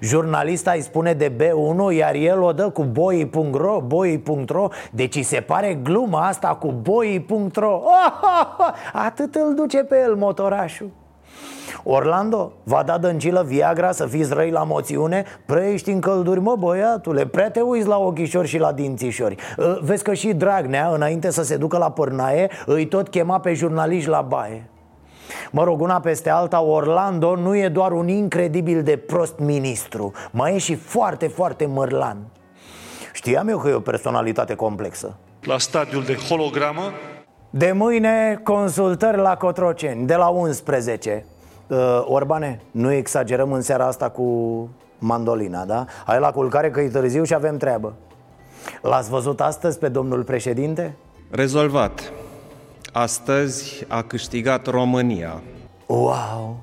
Jurnalista 0.00 0.70
îi 0.70 0.80
spune 0.80 1.12
de 1.12 1.32
B1, 1.32 1.96
iar 1.96 2.14
el 2.14 2.42
o 2.42 2.52
dă 2.52 2.70
cu 2.70 2.82
boi.ro, 2.82 3.80
boi.ro 3.80 4.68
Deci 4.90 5.14
îi 5.14 5.22
se 5.22 5.40
pare 5.40 5.74
gluma 5.82 6.26
asta 6.26 6.48
cu 6.48 6.72
boi.ro 6.72 7.82
Atât 9.06 9.34
îl 9.34 9.54
duce 9.54 9.78
pe 9.78 10.00
el 10.04 10.14
motorașul 10.14 10.90
Orlando, 11.86 12.52
va 12.62 12.82
da 12.82 12.98
dăncilă 12.98 13.44
Viagra 13.46 13.92
să 13.92 14.06
fiți 14.06 14.34
răi 14.34 14.50
la 14.50 14.62
moțiune? 14.62 15.24
Prea 15.46 15.68
ești 15.68 15.90
în 15.90 16.00
călduri, 16.00 16.40
mă 16.40 16.56
băiatule 16.58 17.26
Prea 17.26 17.50
te 17.50 17.60
uiți 17.60 17.86
la 17.86 17.98
ochișori 17.98 18.48
și 18.48 18.58
la 18.58 18.72
dințișori. 18.72 19.36
Ă, 19.58 19.78
Vezi 19.82 20.02
că 20.02 20.14
și 20.14 20.32
Dragnea, 20.32 20.88
înainte 20.88 21.30
să 21.30 21.42
se 21.42 21.56
ducă 21.56 21.78
la 21.78 21.90
pârnaie 21.90 22.50
Îi 22.66 22.86
tot 22.86 23.08
chema 23.08 23.40
pe 23.40 23.54
jurnaliști 23.54 24.08
la 24.08 24.20
baie. 24.20 24.68
Mă 25.50 25.64
rog, 25.64 25.80
una 25.80 26.00
peste 26.00 26.30
alta, 26.30 26.60
Orlando 26.60 27.36
nu 27.36 27.56
e 27.56 27.68
doar 27.68 27.92
un 27.92 28.08
incredibil 28.08 28.82
de 28.82 28.96
prost 28.96 29.38
ministru 29.38 30.12
Mai 30.30 30.54
e 30.54 30.58
și 30.58 30.74
foarte, 30.74 31.26
foarte 31.26 31.66
mărlan. 31.66 32.18
Știam 33.12 33.48
eu 33.48 33.58
că 33.58 33.68
e 33.68 33.72
o 33.72 33.80
personalitate 33.80 34.54
complexă. 34.54 35.16
La 35.42 35.58
stadiul 35.58 36.04
de 36.04 36.16
hologramă, 36.28 36.82
De 37.50 37.72
mâine, 37.72 38.40
consultări 38.42 39.16
la 39.16 39.36
Cotroceni, 39.36 40.06
de 40.06 40.14
la 40.14 40.28
11 40.28 41.24
uh, 41.26 41.33
Orbane, 42.04 42.60
nu 42.70 42.92
exagerăm 42.92 43.52
în 43.52 43.60
seara 43.60 43.86
asta 43.86 44.08
cu 44.08 44.68
mandolina, 44.98 45.64
da? 45.64 45.84
Hai 46.06 46.18
la 46.18 46.30
culcare 46.30 46.70
că 46.70 46.80
e 46.80 46.88
târziu 46.88 47.24
și 47.24 47.34
avem 47.34 47.56
treabă 47.56 47.92
L-ați 48.82 49.10
văzut 49.10 49.40
astăzi 49.40 49.78
pe 49.78 49.88
domnul 49.88 50.22
președinte? 50.22 50.96
Rezolvat. 51.30 52.12
Astăzi 52.92 53.84
a 53.88 54.02
câștigat 54.02 54.66
România. 54.66 55.42
Wow! 55.86 56.56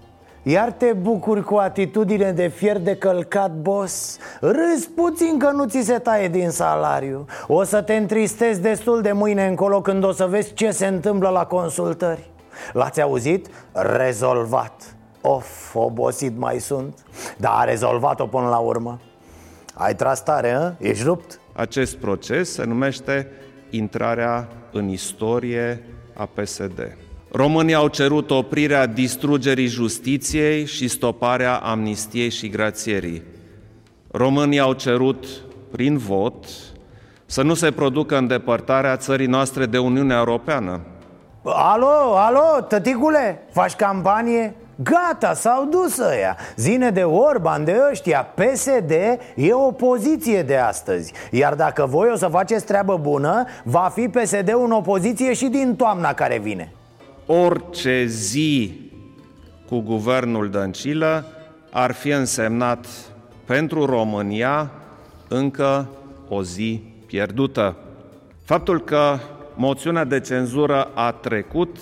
Iar 0.44 0.72
te 0.72 0.94
bucuri 0.94 1.44
cu 1.44 1.56
atitudine 1.56 2.32
de 2.32 2.48
fier 2.48 2.80
de 2.80 2.96
călcat, 2.96 3.52
boss 3.52 4.18
Râzi 4.40 4.90
puțin 4.96 5.38
că 5.38 5.52
nu 5.52 5.66
ți 5.66 5.82
se 5.82 6.00
taie 6.00 6.28
din 6.28 6.50
salariu 6.50 7.26
O 7.48 7.64
să 7.64 7.82
te 7.82 7.96
întristezi 7.96 8.62
destul 8.62 9.02
de 9.02 9.12
mâine 9.12 9.48
încolo 9.48 9.82
când 9.82 10.04
o 10.04 10.12
să 10.12 10.26
vezi 10.26 10.54
ce 10.54 10.72
se 10.72 10.88
întâmplă 10.88 11.30
la 11.30 11.46
consultări 11.46 12.31
L-ați 12.74 13.02
auzit? 13.02 13.47
Rezolvat 13.71 14.95
Of, 15.21 15.76
obosit 15.76 16.38
mai 16.38 16.60
sunt 16.60 17.06
Dar 17.38 17.52
a 17.56 17.63
rezolvat-o 17.63 18.26
până 18.26 18.47
la 18.47 18.58
urmă 18.58 19.00
Ai 19.74 19.95
tras 19.95 20.24
tare, 20.24 20.52
hă? 20.52 20.74
Ești 20.80 21.04
rupt? 21.04 21.39
Acest 21.54 21.95
proces 21.95 22.54
se 22.54 22.63
numește 22.63 23.28
intrarea 23.69 24.47
în 24.71 24.88
istorie 24.88 25.84
a 26.13 26.26
PSD. 26.26 26.97
Românii 27.32 27.74
au 27.74 27.88
cerut 27.88 28.32
oprirea 28.32 28.86
distrugerii 28.86 29.67
justiției 29.67 30.65
și 30.65 30.88
stoparea 30.88 31.56
amnistiei 31.58 32.30
și 32.30 32.50
grațierii. 32.50 33.24
Românii 34.12 34.60
au 34.60 34.74
cerut, 34.74 35.26
prin 35.71 35.97
vot, 35.97 36.45
să 37.26 37.41
nu 37.41 37.54
se 37.54 37.71
producă 37.71 38.17
îndepărtarea 38.17 38.97
țării 38.97 39.28
noastre 39.28 39.65
de 39.65 39.78
Uniunea 39.78 40.17
Europeană. 40.17 40.80
Alo, 41.44 42.18
alo, 42.18 42.62
tăticule, 42.68 43.44
faci 43.52 43.76
campanie? 43.76 44.56
Gata, 44.84 45.34
s-au 45.34 45.66
dus 45.66 45.98
ăia 45.98 46.38
Zine 46.56 46.90
de 46.90 47.04
Orban, 47.04 47.64
de 47.64 47.82
ăștia 47.92 48.24
PSD 48.24 48.92
e 49.36 49.54
opoziție 49.54 50.44
de 50.44 50.58
astăzi 50.58 51.14
Iar 51.32 51.54
dacă 51.54 51.86
voi 51.86 52.10
o 52.14 52.16
să 52.16 52.28
faceți 52.28 52.66
treabă 52.66 52.98
bună 52.98 53.46
Va 53.64 53.92
fi 53.94 54.08
PSD 54.08 54.54
în 54.64 54.72
opoziție 54.72 55.34
și 55.34 55.46
din 55.46 55.76
toamna 55.76 56.14
care 56.14 56.38
vine 56.38 56.74
Orice 57.26 58.06
zi 58.06 58.80
cu 59.68 59.80
guvernul 59.80 60.50
Dăncilă 60.50 61.26
ar 61.72 61.92
fi 61.92 62.10
însemnat 62.10 62.86
pentru 63.46 63.86
România 63.86 64.72
încă 65.28 65.88
o 66.30 66.44
zi 66.44 66.84
pierdută. 67.06 67.76
Faptul 68.44 68.82
că 68.82 69.18
moțiunea 69.62 70.04
de 70.04 70.19
cenzură 70.19 70.91
a 70.93 71.12
trecut 71.12 71.78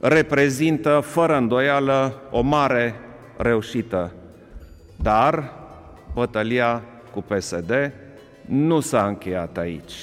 reprezintă 0.00 1.00
fără 1.04 1.36
îndoială 1.36 2.14
o 2.30 2.40
mare 2.40 2.94
reușită. 3.36 4.12
Dar 5.02 5.52
bătălia 6.14 6.82
cu 7.12 7.22
PSD 7.22 7.92
nu 8.46 8.80
s-a 8.80 9.06
încheiat 9.06 9.56
aici. 9.56 9.94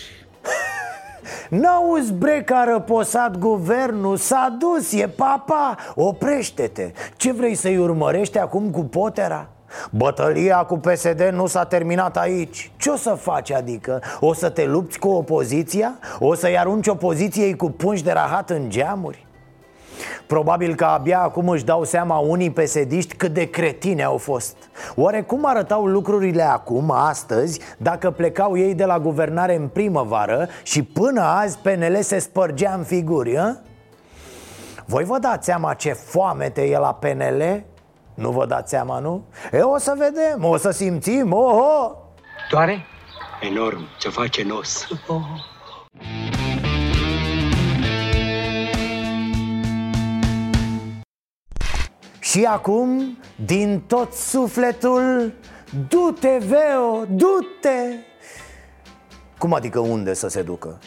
N-auzi 1.60 2.13
bre 2.13 2.41
că 2.45 2.53
a 2.53 2.63
răposat 2.63 3.38
guvernul, 3.38 4.15
s-a 4.15 4.57
dus, 4.60 4.93
e 4.93 5.07
papa, 5.07 5.77
oprește-te 5.95 6.91
Ce 7.17 7.31
vrei 7.31 7.55
să-i 7.55 7.77
urmărești 7.77 8.38
acum 8.38 8.71
cu 8.71 8.81
potera? 8.81 9.49
Bătălia 9.89 10.58
cu 10.58 10.77
PSD 10.77 11.30
nu 11.34 11.45
s-a 11.45 11.65
terminat 11.65 12.17
aici 12.17 12.71
Ce 12.77 12.89
o 12.89 12.95
să 12.95 13.10
faci 13.10 13.51
adică? 13.51 14.01
O 14.19 14.34
să 14.34 14.49
te 14.49 14.65
lupți 14.65 14.99
cu 14.99 15.08
opoziția? 15.08 15.93
O 16.19 16.34
să-i 16.34 16.58
arunci 16.58 16.88
opoziției 16.88 17.56
cu 17.56 17.69
pungi 17.69 18.03
de 18.03 18.12
rahat 18.12 18.49
în 18.49 18.69
geamuri? 18.69 19.25
Probabil 20.27 20.75
că 20.75 20.86
abia 20.86 21.21
acum 21.21 21.49
își 21.49 21.65
dau 21.65 21.84
seama 21.84 22.17
unii 22.17 22.51
pesediști 22.51 23.15
cât 23.15 23.34
de 23.34 23.49
cretine 23.49 24.03
au 24.03 24.17
fost 24.17 24.56
Oare 24.95 25.21
cum 25.21 25.45
arătau 25.45 25.86
lucrurile 25.86 26.43
acum, 26.43 26.91
astăzi, 26.91 27.60
dacă 27.77 28.12
plecau 28.12 28.58
ei 28.58 28.73
de 28.73 28.86
la 28.86 28.99
guvernare 28.99 29.56
în 29.56 29.67
primăvară 29.67 30.47
Și 30.63 30.84
până 30.84 31.21
azi 31.21 31.58
PNL 31.58 31.97
se 32.01 32.19
spărgea 32.19 32.73
în 32.77 32.84
figuri, 32.84 33.38
a? 33.38 33.56
Voi 34.86 35.03
vă 35.03 35.19
dați 35.19 35.45
seama 35.45 35.73
ce 35.73 35.93
foamete 35.93 36.62
e 36.62 36.77
la 36.77 36.93
PNL? 36.93 37.63
Nu 38.17 38.32
vă 38.32 38.45
dați 38.45 38.69
seama, 38.69 38.99
nu? 38.99 39.25
E, 39.51 39.62
o 39.62 39.77
să 39.77 39.93
vedem, 39.97 40.43
o 40.43 40.58
să 40.58 40.71
simțim, 40.71 41.34
oho! 41.34 41.97
Doare? 42.49 42.86
Enorm, 43.41 43.80
ce 43.99 44.10
face 44.10 44.43
nos. 44.43 44.88
Și 52.19 52.43
acum, 52.43 53.17
din 53.45 53.84
tot 53.88 54.13
sufletul, 54.13 55.34
du-te, 55.88 56.38
Veo, 56.38 57.06
du-te! 57.10 57.93
Cum 59.38 59.53
adică 59.53 59.80
unde 59.80 60.13
să 60.13 60.27
se 60.27 60.41
ducă? 60.41 60.80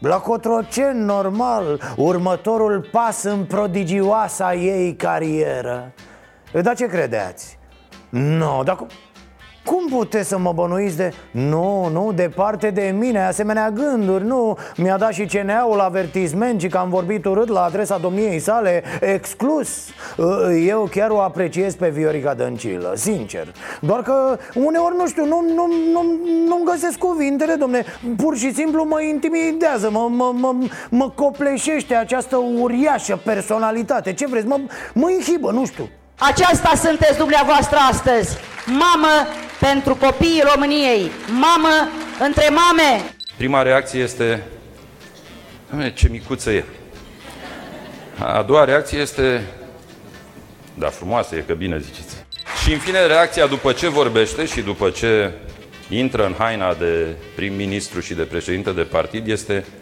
La 0.00 0.16
Cotroceni, 0.16 1.04
normal, 1.04 1.80
următorul 1.96 2.88
pas 2.92 3.22
în 3.22 3.44
prodigioasa 3.44 4.54
ei 4.54 4.96
carieră 4.96 5.92
E, 5.96 6.09
Dar 6.52 6.76
ce 6.76 6.86
credeți? 6.86 7.58
Nu, 8.08 8.36
no, 8.36 8.62
dar 8.62 8.76
cum, 8.76 8.86
cum 9.64 9.98
puteți 9.98 10.28
să 10.28 10.38
mă 10.38 10.52
bănuiți 10.52 10.96
de... 10.96 11.12
Nu, 11.30 11.88
nu, 11.92 12.12
departe 12.14 12.70
de 12.70 12.94
mine, 12.98 13.24
asemenea 13.24 13.70
gânduri 13.70 14.24
Nu, 14.24 14.56
mi-a 14.76 14.96
dat 14.96 15.12
și 15.12 15.24
CNA-ul 15.24 15.80
avertisment 15.80 16.60
Și 16.60 16.68
că 16.68 16.78
am 16.78 16.88
vorbit 16.88 17.24
urât 17.24 17.48
la 17.48 17.62
adresa 17.62 17.98
domniei 17.98 18.38
sale 18.38 18.82
Exclus. 19.00 19.88
Eu 20.66 20.88
chiar 20.90 21.10
o 21.10 21.20
apreciez 21.20 21.74
pe 21.74 21.88
Viorica 21.88 22.34
Dăncilă, 22.34 22.92
sincer. 22.96 23.52
Doar 23.80 24.02
că 24.02 24.38
uneori, 24.54 24.96
nu 24.96 25.06
știu, 25.06 25.24
nu, 25.24 25.44
nu, 25.54 25.66
nu, 25.92 26.02
nu 26.46 26.62
găsesc 26.64 26.98
cuvintele, 26.98 27.54
domne. 27.54 27.84
Pur 28.16 28.36
și 28.36 28.54
simplu 28.54 28.84
mă 28.84 29.02
intimidează 29.02 29.90
Mă, 29.90 30.08
mă, 30.10 30.32
mă, 30.34 30.54
mă 30.90 31.10
copleșește 31.10 31.94
această 31.94 32.36
uriașă 32.36 33.20
personalitate. 33.24 34.12
Ce 34.12 34.26
vreți, 34.26 34.46
mă, 34.46 34.60
mă 34.94 35.10
inhibă, 35.10 35.50
nu 35.50 35.66
știu 35.66 35.88
Aceasta 36.20 36.72
sunteți 36.82 37.18
dumneavoastră 37.18 37.76
astăzi. 37.90 38.36
Mamă 38.66 39.26
pentru 39.60 39.94
copiii 39.94 40.42
României. 40.54 41.10
Mamă 41.32 41.88
între 42.20 42.48
mame. 42.48 43.02
Prima 43.36 43.62
reacție 43.62 44.00
este, 44.00 44.42
"Doamne, 45.68 45.92
ce 45.92 46.08
micuță 46.08 46.50
e. 46.50 46.64
A 48.18 48.42
doua 48.42 48.64
reacție 48.64 48.98
este, 48.98 49.44
da, 50.74 50.88
frumoasă 50.88 51.36
e, 51.36 51.44
că 51.46 51.52
bine 51.54 51.78
ziceți. 51.78 52.14
Și 52.64 52.72
în 52.72 52.78
fine, 52.78 53.06
reacția 53.06 53.46
după 53.46 53.72
ce 53.72 53.88
vorbește 53.88 54.46
și 54.46 54.60
după 54.60 54.90
ce 54.90 55.32
intră 55.88 56.26
în 56.26 56.34
haina 56.38 56.74
de 56.74 57.06
prim-ministru 57.34 58.00
și 58.00 58.14
de 58.14 58.22
președinte 58.22 58.70
de 58.70 58.82
partid 58.82 59.28
este, 59.28 59.52
Doamne, 59.52 59.79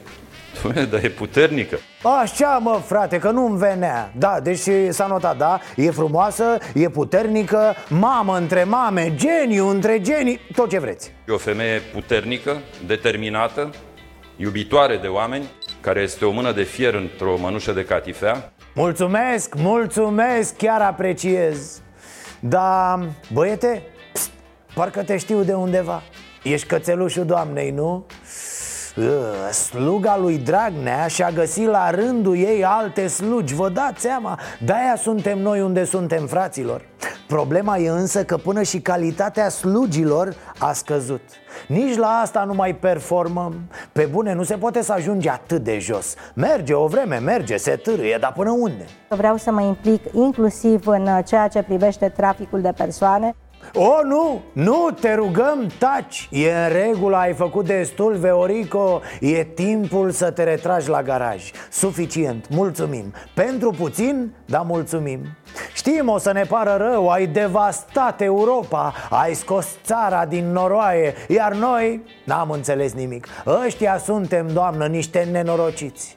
dar 0.90 1.04
e 1.04 1.08
puternică. 1.08 1.78
Așa 2.20 2.58
mă 2.62 2.80
frate, 2.86 3.18
că 3.18 3.30
nu-mi 3.30 3.58
venea 3.58 4.12
Da, 4.16 4.40
deci 4.42 4.60
s-a 4.88 5.06
notat, 5.06 5.36
da 5.36 5.60
E 5.76 5.90
frumoasă, 5.90 6.58
e 6.74 6.88
puternică 6.88 7.74
Mamă 7.88 8.36
între 8.36 8.64
mame, 8.64 9.14
geniu 9.14 9.66
între 9.68 10.00
genii 10.00 10.40
Tot 10.54 10.68
ce 10.68 10.78
vreți 10.78 11.12
E 11.28 11.32
o 11.32 11.36
femeie 11.36 11.80
puternică, 11.92 12.56
determinată, 12.86 13.70
iubitoare 14.36 14.96
de 14.96 15.06
oameni, 15.06 15.44
care 15.80 16.00
este 16.00 16.24
o 16.24 16.30
mână 16.30 16.52
de 16.52 16.62
fier 16.62 16.94
într-o 16.94 17.36
mănușă 17.36 17.72
de 17.72 17.84
catifea. 17.84 18.52
Mulțumesc, 18.74 19.54
mulțumesc, 19.54 20.56
chiar 20.56 20.80
apreciez 20.80 21.80
Da, 22.40 22.98
băiete, 23.32 23.82
pst, 24.12 24.30
parcă 24.74 25.02
te 25.02 25.16
știu 25.16 25.42
de 25.42 25.52
undeva 25.52 26.02
Ești 26.42 26.66
cățelușul 26.66 27.24
doamnei, 27.24 27.70
nu? 27.70 28.06
Ă, 29.00 29.52
Sluga 29.52 30.16
lui 30.16 30.38
Dragnea 30.38 31.06
și-a 31.06 31.30
găsit 31.30 31.66
la 31.66 31.90
rândul 31.90 32.36
ei 32.36 32.64
alte 32.64 33.06
slugi 33.06 33.54
Vă 33.54 33.68
dați 33.68 34.00
seama? 34.00 34.38
De-aia 34.64 34.96
suntem 34.96 35.38
noi 35.38 35.60
unde 35.60 35.84
suntem, 35.84 36.26
fraților 36.26 36.82
Problema 37.26 37.76
e 37.76 37.88
însă 37.88 38.24
că 38.24 38.36
până 38.36 38.62
și 38.62 38.80
calitatea 38.80 39.48
slugilor 39.48 40.34
a 40.58 40.72
scăzut 40.72 41.20
Nici 41.68 41.96
la 41.96 42.06
asta 42.06 42.44
nu 42.44 42.54
mai 42.54 42.74
performăm 42.74 43.54
Pe 43.92 44.08
bune, 44.10 44.34
nu 44.34 44.42
se 44.42 44.56
poate 44.56 44.82
să 44.82 44.92
ajungi 44.92 45.28
atât 45.28 45.62
de 45.62 45.78
jos 45.78 46.14
Merge 46.34 46.74
o 46.74 46.86
vreme, 46.86 47.16
merge, 47.16 47.56
se 47.56 47.70
târâie, 47.70 48.16
dar 48.20 48.32
până 48.32 48.50
unde? 48.50 48.84
Vreau 49.08 49.36
să 49.36 49.50
mă 49.50 49.60
implic 49.60 50.02
inclusiv 50.12 50.86
în 50.86 51.02
uh, 51.02 51.18
ceea 51.26 51.48
ce 51.48 51.62
privește 51.62 52.08
traficul 52.08 52.60
de 52.60 52.72
persoane. 52.76 53.34
O, 53.74 54.02
nu, 54.02 54.42
nu, 54.52 54.88
te 55.00 55.14
rugăm, 55.14 55.66
taci. 55.78 56.28
E 56.30 56.52
în 56.52 56.72
regulă, 56.72 57.16
ai 57.16 57.32
făcut 57.32 57.66
destul, 57.66 58.14
Veorico. 58.14 59.00
E 59.20 59.44
timpul 59.44 60.10
să 60.10 60.30
te 60.30 60.42
retragi 60.42 60.88
la 60.88 61.02
garaj. 61.02 61.50
Suficient, 61.70 62.48
mulțumim. 62.48 63.12
Pentru 63.34 63.70
puțin, 63.70 64.32
dar 64.44 64.62
mulțumim. 64.62 65.20
Știm, 65.74 66.08
o 66.08 66.18
să 66.18 66.32
ne 66.32 66.42
pară 66.42 66.76
rău, 66.90 67.08
ai 67.08 67.26
devastat 67.26 68.20
Europa 68.20 68.94
Ai 69.10 69.34
scos 69.34 69.66
țara 69.84 70.26
din 70.26 70.52
noroaie 70.52 71.14
Iar 71.28 71.52
noi, 71.52 72.02
n-am 72.24 72.50
înțeles 72.50 72.92
nimic. 72.92 73.26
Ăștia 73.64 73.98
suntem, 73.98 74.48
doamnă, 74.52 74.86
niște 74.86 75.28
nenorociți. 75.32 76.16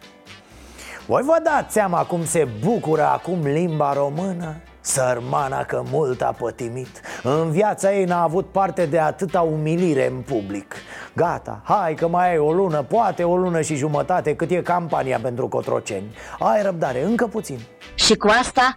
Voi 1.05 1.21
vă 1.25 1.37
dați 1.43 1.73
seama 1.73 2.03
cum 2.03 2.25
se 2.25 2.47
bucură 2.63 3.03
acum 3.03 3.39
limba 3.43 3.93
română? 3.93 4.55
Sărmana 4.81 5.63
că 5.63 5.83
mult 5.91 6.21
a 6.21 6.35
pătimit. 6.39 7.01
În 7.23 7.51
viața 7.51 7.93
ei 7.93 8.05
n-a 8.05 8.21
avut 8.21 8.45
parte 8.51 8.85
de 8.85 8.99
atâta 8.99 9.41
umilire 9.41 10.07
în 10.07 10.21
public. 10.21 10.75
Gata, 11.15 11.61
hai 11.63 11.93
că 11.93 12.07
mai 12.07 12.31
ai 12.31 12.37
o 12.37 12.53
lună, 12.53 12.81
poate 12.81 13.23
o 13.23 13.37
lună 13.37 13.61
și 13.61 13.75
jumătate 13.75 14.35
Cât 14.35 14.51
e 14.51 14.61
campania 14.61 15.19
pentru 15.21 15.47
Cotroceni. 15.47 16.15
Ai 16.39 16.61
răbdare, 16.61 17.03
încă 17.03 17.27
puțin. 17.27 17.59
Și 17.95 18.15
cu 18.15 18.27
asta 18.39 18.75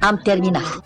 am 0.00 0.20
terminat. 0.22 0.80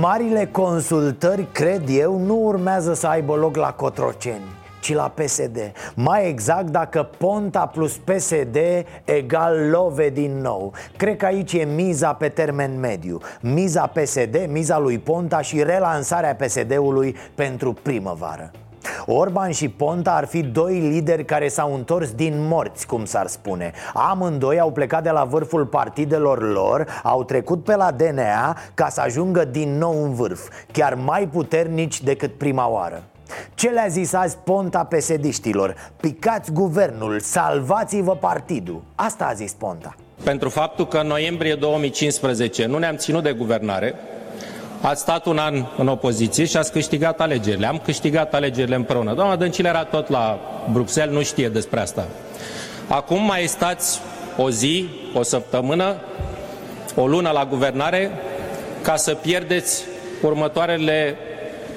Marile 0.00 0.46
consultări, 0.46 1.46
cred 1.52 1.82
eu, 1.88 2.18
nu 2.18 2.34
urmează 2.34 2.94
să 2.94 3.06
aibă 3.06 3.34
loc 3.34 3.56
la 3.56 3.72
Cotroceni 3.72 4.62
ci 4.84 4.94
la 4.94 5.12
PSD 5.14 5.72
Mai 5.94 6.28
exact 6.28 6.68
dacă 6.68 7.08
Ponta 7.18 7.66
plus 7.66 7.96
PSD 7.96 8.56
egal 9.04 9.70
love 9.70 10.08
din 10.08 10.40
nou. 10.40 10.72
Cred 10.96 11.16
că 11.16 11.26
aici 11.26 11.52
e 11.52 11.64
miza 11.64 12.12
pe 12.12 12.28
termen 12.28 12.80
mediu. 12.80 13.18
Miza 13.40 13.86
PSD, 13.86 14.46
miza 14.48 14.78
lui 14.78 14.98
Ponta 14.98 15.40
și 15.40 15.62
relansarea 15.62 16.34
PSD-ului 16.34 17.16
pentru 17.34 17.72
primăvară. 17.72 18.50
Orban 19.06 19.50
și 19.50 19.68
Ponta 19.68 20.12
ar 20.14 20.26
fi 20.26 20.42
doi 20.42 20.78
lideri 20.78 21.24
care 21.24 21.48
s-au 21.48 21.74
întors 21.74 22.10
din 22.10 22.34
morți, 22.48 22.86
cum 22.86 23.04
s-ar 23.04 23.26
spune. 23.26 23.72
Amândoi 23.94 24.60
au 24.60 24.70
plecat 24.70 25.02
de 25.02 25.10
la 25.10 25.24
vârful 25.24 25.66
partidelor 25.66 26.52
lor 26.52 27.00
Au 27.02 27.24
trecut 27.24 27.64
pe 27.64 27.76
la 27.76 27.90
DNA 27.90 28.56
ca 28.74 28.88
să 28.88 29.00
ajungă 29.00 29.44
din 29.44 29.78
nou 29.78 30.02
în 30.04 30.14
vârf 30.14 30.48
Chiar 30.72 30.94
mai 30.94 31.28
puternici 31.32 32.02
decât 32.02 32.34
prima 32.38 32.68
oară 32.68 33.02
ce 33.54 33.68
le-a 33.68 33.86
zis 33.88 34.12
azi 34.12 34.36
Ponta 34.44 34.84
pesediștilor? 34.84 35.92
Picați 36.00 36.52
guvernul, 36.52 37.20
salvați-vă 37.20 38.16
partidul 38.16 38.82
Asta 38.94 39.24
a 39.24 39.32
zis 39.32 39.52
Ponta 39.52 39.94
Pentru 40.24 40.48
faptul 40.48 40.88
că 40.88 40.98
în 40.98 41.06
noiembrie 41.06 41.54
2015 41.54 42.66
nu 42.66 42.78
ne-am 42.78 42.96
ținut 42.96 43.22
de 43.22 43.32
guvernare 43.32 43.94
Ați 44.86 45.00
stat 45.00 45.26
un 45.26 45.38
an 45.38 45.64
în 45.76 45.88
opoziție 45.88 46.44
și 46.44 46.56
ați 46.56 46.72
câștigat 46.72 47.20
alegerile. 47.20 47.66
Am 47.66 47.80
câștigat 47.84 48.34
alegerile 48.34 48.74
împreună. 48.74 49.14
Doamna 49.14 49.36
Dăncilă 49.36 49.68
era 49.68 49.84
tot 49.84 50.08
la 50.08 50.38
Bruxelles, 50.72 51.14
nu 51.14 51.22
știe 51.22 51.48
despre 51.48 51.80
asta. 51.80 52.06
Acum 52.88 53.24
mai 53.24 53.46
stați 53.46 54.00
o 54.36 54.50
zi, 54.50 54.88
o 55.14 55.22
săptămână, 55.22 55.96
o 56.94 57.06
lună 57.06 57.30
la 57.30 57.44
guvernare 57.44 58.10
ca 58.82 58.96
să 58.96 59.14
pierdeți 59.14 59.84
următoarele 60.22 61.16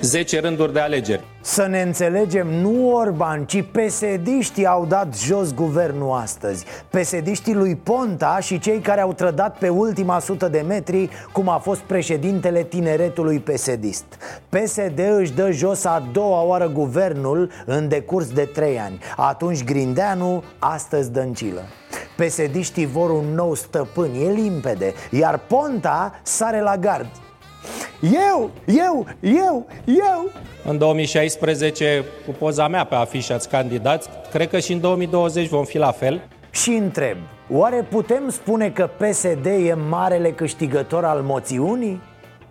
10 0.01 0.39
rânduri 0.39 0.73
de 0.73 0.79
alegeri. 0.79 1.23
Să 1.47 1.67
ne 1.67 1.81
înțelegem, 1.81 2.47
nu 2.47 2.95
Orban, 2.95 3.45
ci 3.45 3.63
pesediștii 3.71 4.65
au 4.65 4.85
dat 4.85 5.15
jos 5.15 5.53
guvernul 5.53 6.11
astăzi. 6.11 6.65
Pesediștii 6.89 7.53
lui 7.53 7.75
Ponta 7.75 8.39
și 8.39 8.59
cei 8.59 8.79
care 8.79 9.01
au 9.01 9.13
trădat 9.13 9.57
pe 9.57 9.69
ultima 9.69 10.19
sută 10.19 10.47
de 10.47 10.63
metri 10.67 11.09
Cum 11.31 11.49
a 11.49 11.57
fost 11.57 11.79
președintele 11.79 12.63
tineretului 12.63 13.39
pesedist. 13.39 14.05
PSD 14.49 14.99
își 15.17 15.33
dă 15.33 15.51
jos 15.51 15.85
a 15.85 16.09
doua 16.11 16.41
oară 16.41 16.69
guvernul 16.69 17.51
în 17.65 17.87
decurs 17.87 18.27
de 18.31 18.49
trei 18.53 18.79
ani. 18.79 18.99
Atunci 19.15 19.63
Grindeanu, 19.63 20.43
astăzi 20.59 21.11
Dăncilă. 21.11 21.61
Pesediștii 22.17 22.85
vor 22.85 23.09
un 23.09 23.25
nou 23.35 23.53
stăpân, 23.53 24.09
e 24.25 24.31
limpede 24.31 24.93
Iar 25.09 25.39
Ponta 25.47 26.19
sare 26.23 26.61
la 26.61 26.77
gard 26.77 27.09
eu, 28.01 28.49
eu, 28.65 29.05
eu, 29.21 29.67
eu 29.85 30.31
În 30.65 30.77
2016, 30.77 32.03
cu 32.25 32.31
poza 32.31 32.67
mea 32.67 32.83
pe 32.83 32.95
afiș 32.95 33.29
ați 33.29 33.49
candidați, 33.49 34.09
cred 34.31 34.49
că 34.49 34.59
și 34.59 34.73
în 34.73 34.79
2020 34.79 35.47
vom 35.47 35.63
fi 35.63 35.77
la 35.77 35.91
fel. 35.91 36.21
Și 36.51 36.69
întreb, 36.69 37.17
oare 37.49 37.87
putem 37.89 38.29
spune 38.29 38.69
că 38.69 38.89
PSD 38.97 39.45
e 39.45 39.77
marele 39.89 40.31
câștigător 40.31 41.05
al 41.05 41.21
moțiunii? 41.21 42.01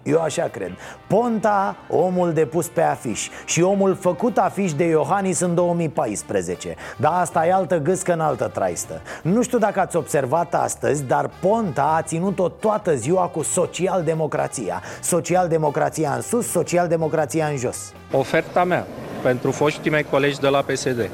Eu 0.06 0.22
așa 0.22 0.42
cred. 0.42 0.72
Ponta, 1.06 1.76
omul 1.88 2.32
depus 2.32 2.66
pe 2.66 2.82
afiș 2.82 3.28
Și 3.44 3.62
omul 3.62 3.94
făcut 3.94 4.38
afiș 4.38 4.72
de 4.72 4.84
Iohannis 4.84 5.40
în 5.40 5.54
2014 5.54 6.74
Dar 6.96 7.12
asta 7.12 7.46
e 7.46 7.52
altă 7.52 7.78
gâscă 7.78 8.12
în 8.12 8.20
altă 8.20 8.50
traistă. 8.54 9.02
Nu 9.22 9.42
știu 9.42 9.58
dacă 9.58 9.80
ați 9.80 9.96
observat 9.96 10.54
astăzi 10.54 11.04
Dar 11.04 11.30
Ponta 11.40 11.94
a 11.96 12.02
ținut-o 12.02 12.48
toată 12.48 12.94
ziua 12.94 13.26
cu 13.26 13.42
social-democrația. 13.42 14.82
Social-democrația 15.02 16.12
în 16.14 16.20
sus, 16.20 16.50
social-democrația 16.50 17.46
în 17.46 17.56
jos. 17.56 17.92
Oferta 18.12 18.64
mea 18.64 18.86
pentru 19.22 19.50
foștii 19.50 19.90
mei 19.90 20.04
colegi 20.04 20.40
de 20.40 20.48
la 20.48 20.62
PSD 20.62 21.10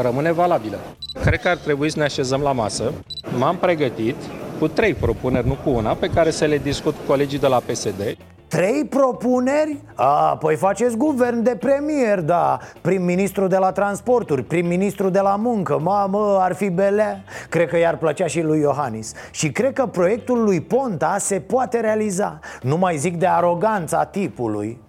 rămâne 0.00 0.32
valabilă. 0.32 0.78
Cred 1.22 1.40
că 1.40 1.48
ar 1.48 1.56
trebui 1.56 1.90
să 1.90 1.98
ne 1.98 2.04
așezăm 2.04 2.40
la 2.40 2.52
masă. 2.52 2.92
M-am 3.38 3.56
pregătit 3.56 4.16
cu 4.58 4.68
trei 4.68 4.94
propuneri, 4.94 5.46
nu 5.46 5.56
cu 5.64 5.70
una, 5.70 5.92
pe 5.92 6.10
care 6.10 6.30
să 6.30 6.44
le 6.44 6.58
discut 6.58 6.94
cu 6.94 7.00
colegii 7.06 7.38
de 7.38 7.46
la 7.46 7.62
PSD. 7.66 8.16
Trei 8.48 8.84
propuneri? 8.84 9.76
A, 9.94 10.36
păi 10.40 10.56
faceți 10.56 10.96
guvern 10.96 11.42
de 11.42 11.56
premier, 11.60 12.20
da. 12.20 12.58
Prim-ministru 12.80 13.46
de 13.46 13.56
la 13.56 13.72
transporturi, 13.72 14.42
prim-ministru 14.42 15.08
de 15.08 15.20
la 15.20 15.36
muncă. 15.36 15.78
Mamă, 15.78 16.38
ar 16.40 16.54
fi 16.54 16.70
belea 16.70 17.24
Cred 17.48 17.68
că 17.68 17.76
i-ar 17.76 17.96
plăcea 17.96 18.26
și 18.26 18.40
lui 18.40 18.60
Iohannis. 18.60 19.12
Și 19.30 19.50
cred 19.50 19.72
că 19.72 19.86
proiectul 19.86 20.44
lui 20.44 20.60
Ponta 20.60 21.16
se 21.18 21.40
poate 21.40 21.80
realiza. 21.80 22.38
Nu 22.62 22.76
mai 22.76 22.96
zic 22.96 23.16
de 23.16 23.26
aroganța 23.26 24.04
tipului. 24.04 24.80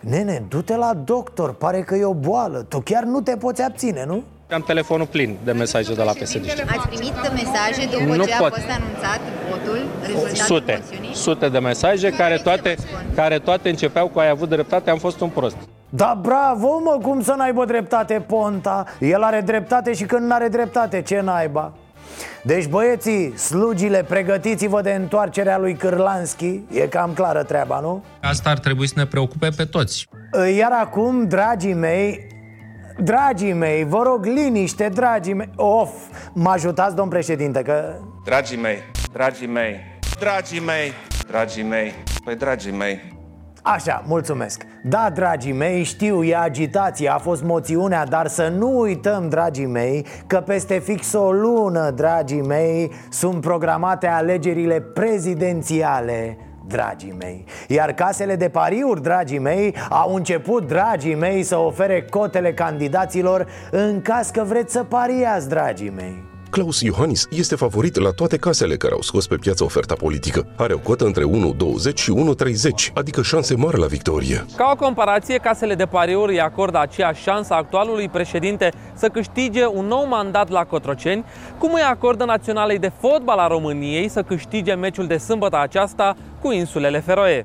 Nene, 0.00 0.44
du-te 0.48 0.76
la 0.76 0.94
doctor, 0.94 1.54
pare 1.54 1.80
că 1.80 1.94
e 1.94 2.04
o 2.04 2.14
boală. 2.14 2.62
Tu 2.68 2.80
chiar 2.80 3.02
nu 3.02 3.20
te 3.20 3.36
poți 3.36 3.62
abține, 3.62 4.04
nu? 4.06 4.22
Am 4.54 4.62
telefonul 4.62 5.06
plin 5.06 5.36
de 5.44 5.52
mesaje 5.52 5.94
de 5.94 6.02
la 6.02 6.12
PSD. 6.12 6.44
Ați 6.76 6.88
primit 6.88 7.12
mesaje 7.32 7.88
după 7.90 8.04
Nu 8.16 8.24
ce 8.24 8.36
pot. 8.38 8.52
a 8.52 8.54
fost 8.54 8.68
anunțat 8.78 9.20
votul, 9.50 9.78
rezultatul 10.00 10.36
Sute, 10.36 10.80
moțiunii? 10.82 11.14
sute 11.14 11.48
de 11.48 11.58
mesaje 11.58 12.10
care 12.10 12.36
toate, 12.36 12.74
care 13.14 13.38
toate 13.38 13.68
începeau 13.68 14.08
cu 14.08 14.18
ai 14.18 14.28
avut 14.28 14.48
dreptate, 14.48 14.90
am 14.90 14.98
fost 14.98 15.20
un 15.20 15.28
prost. 15.28 15.56
Da, 15.88 16.18
bravo, 16.22 16.78
mă, 16.78 16.98
cum 17.02 17.22
să 17.22 17.34
n-aibă 17.36 17.64
dreptate 17.64 18.24
Ponta 18.26 18.84
El 19.00 19.22
are 19.22 19.40
dreptate 19.40 19.92
și 19.92 20.04
când 20.04 20.26
n-are 20.26 20.48
dreptate, 20.48 21.02
ce 21.02 21.20
naiba? 21.20 21.72
Deci 22.42 22.66
băieții, 22.66 23.38
slugile, 23.38 24.04
pregătiți-vă 24.08 24.80
de 24.80 24.90
întoarcerea 24.92 25.58
lui 25.58 25.74
Cârlanski 25.74 26.60
E 26.72 26.80
cam 26.80 27.12
clară 27.14 27.42
treaba, 27.42 27.80
nu? 27.80 28.04
Asta 28.22 28.50
ar 28.50 28.58
trebui 28.58 28.86
să 28.88 28.94
ne 28.96 29.06
preocupe 29.06 29.48
pe 29.56 29.64
toți. 29.64 30.08
Iar 30.56 30.70
acum, 30.80 31.28
dragii 31.28 31.74
mei 31.74 32.26
Dragii 32.98 33.52
mei, 33.52 33.84
vă 33.84 34.02
rog 34.02 34.24
liniște, 34.24 34.88
dragii 34.88 35.34
mei. 35.34 35.50
Of, 35.56 35.90
mă 36.32 36.50
ajutați, 36.50 36.94
domn 36.94 37.08
președinte, 37.08 37.62
că... 37.62 37.94
Dragii 38.24 38.60
mei, 38.60 38.78
dragii 39.12 39.46
mei, 39.46 39.80
dragii 40.18 40.60
mei, 40.60 40.92
dragii 41.26 41.62
mei, 41.62 41.94
păi 42.24 42.36
dragii 42.36 42.72
mei, 42.72 43.12
Așa, 43.62 44.02
mulțumesc. 44.06 44.66
Da, 44.82 45.10
dragii 45.14 45.52
mei, 45.52 45.82
știu, 45.82 46.24
e 46.24 46.36
agitație, 46.36 47.08
a 47.08 47.18
fost 47.18 47.42
moțiunea 47.42 48.06
Dar 48.06 48.26
să 48.26 48.48
nu 48.48 48.78
uităm, 48.78 49.28
dragii 49.28 49.66
mei, 49.66 50.06
că 50.26 50.40
peste 50.40 50.78
fix 50.78 51.12
o 51.12 51.32
lună, 51.32 51.90
dragii 51.90 52.42
mei 52.42 52.92
Sunt 53.10 53.40
programate 53.40 54.06
alegerile 54.06 54.80
prezidențiale 54.80 56.38
dragii 56.66 57.14
mei. 57.18 57.44
Iar 57.68 57.92
casele 57.92 58.36
de 58.36 58.48
pariuri, 58.48 59.02
dragii 59.02 59.38
mei, 59.38 59.74
au 59.90 60.14
început, 60.14 60.66
dragii 60.66 61.14
mei, 61.14 61.42
să 61.42 61.56
ofere 61.56 62.02
cotele 62.02 62.54
candidaților 62.54 63.46
În 63.70 64.02
caz 64.02 64.30
că 64.30 64.42
vreți 64.42 64.72
să 64.72 64.84
pariați, 64.84 65.48
dragii 65.48 65.90
mei 65.90 66.32
Claus 66.54 66.80
Iohannis 66.80 67.26
este 67.30 67.56
favorit 67.56 67.96
la 67.96 68.10
toate 68.10 68.36
casele 68.36 68.76
care 68.76 68.92
au 68.94 69.00
scos 69.00 69.26
pe 69.26 69.36
piață 69.36 69.64
oferta 69.64 69.94
politică. 69.94 70.46
Are 70.56 70.72
o 70.72 70.78
cotă 70.78 71.04
între 71.04 71.24
1,20 71.24 71.94
și 71.94 72.12
1,30, 72.12 72.92
adică 72.94 73.22
șanse 73.22 73.56
mari 73.56 73.78
la 73.78 73.86
victorie. 73.86 74.46
Ca 74.56 74.70
o 74.72 74.76
comparație, 74.76 75.36
casele 75.36 75.74
de 75.74 75.84
pariuri 75.84 76.32
îi 76.32 76.40
acordă 76.40 76.78
aceeași 76.78 77.22
șansă 77.22 77.54
actualului 77.54 78.08
președinte 78.08 78.72
să 78.94 79.08
câștige 79.08 79.66
un 79.66 79.86
nou 79.86 80.06
mandat 80.06 80.48
la 80.48 80.64
Cotroceni, 80.64 81.24
cum 81.58 81.72
îi 81.72 81.82
acordă 81.82 82.24
Naționalei 82.24 82.78
de 82.78 82.92
Fotbal 83.00 83.38
a 83.38 83.46
României 83.46 84.08
să 84.08 84.22
câștige 84.22 84.74
meciul 84.74 85.06
de 85.06 85.16
sâmbătă 85.16 85.58
aceasta 85.58 86.16
cu 86.40 86.52
insulele 86.52 87.00
Feroe. 87.00 87.44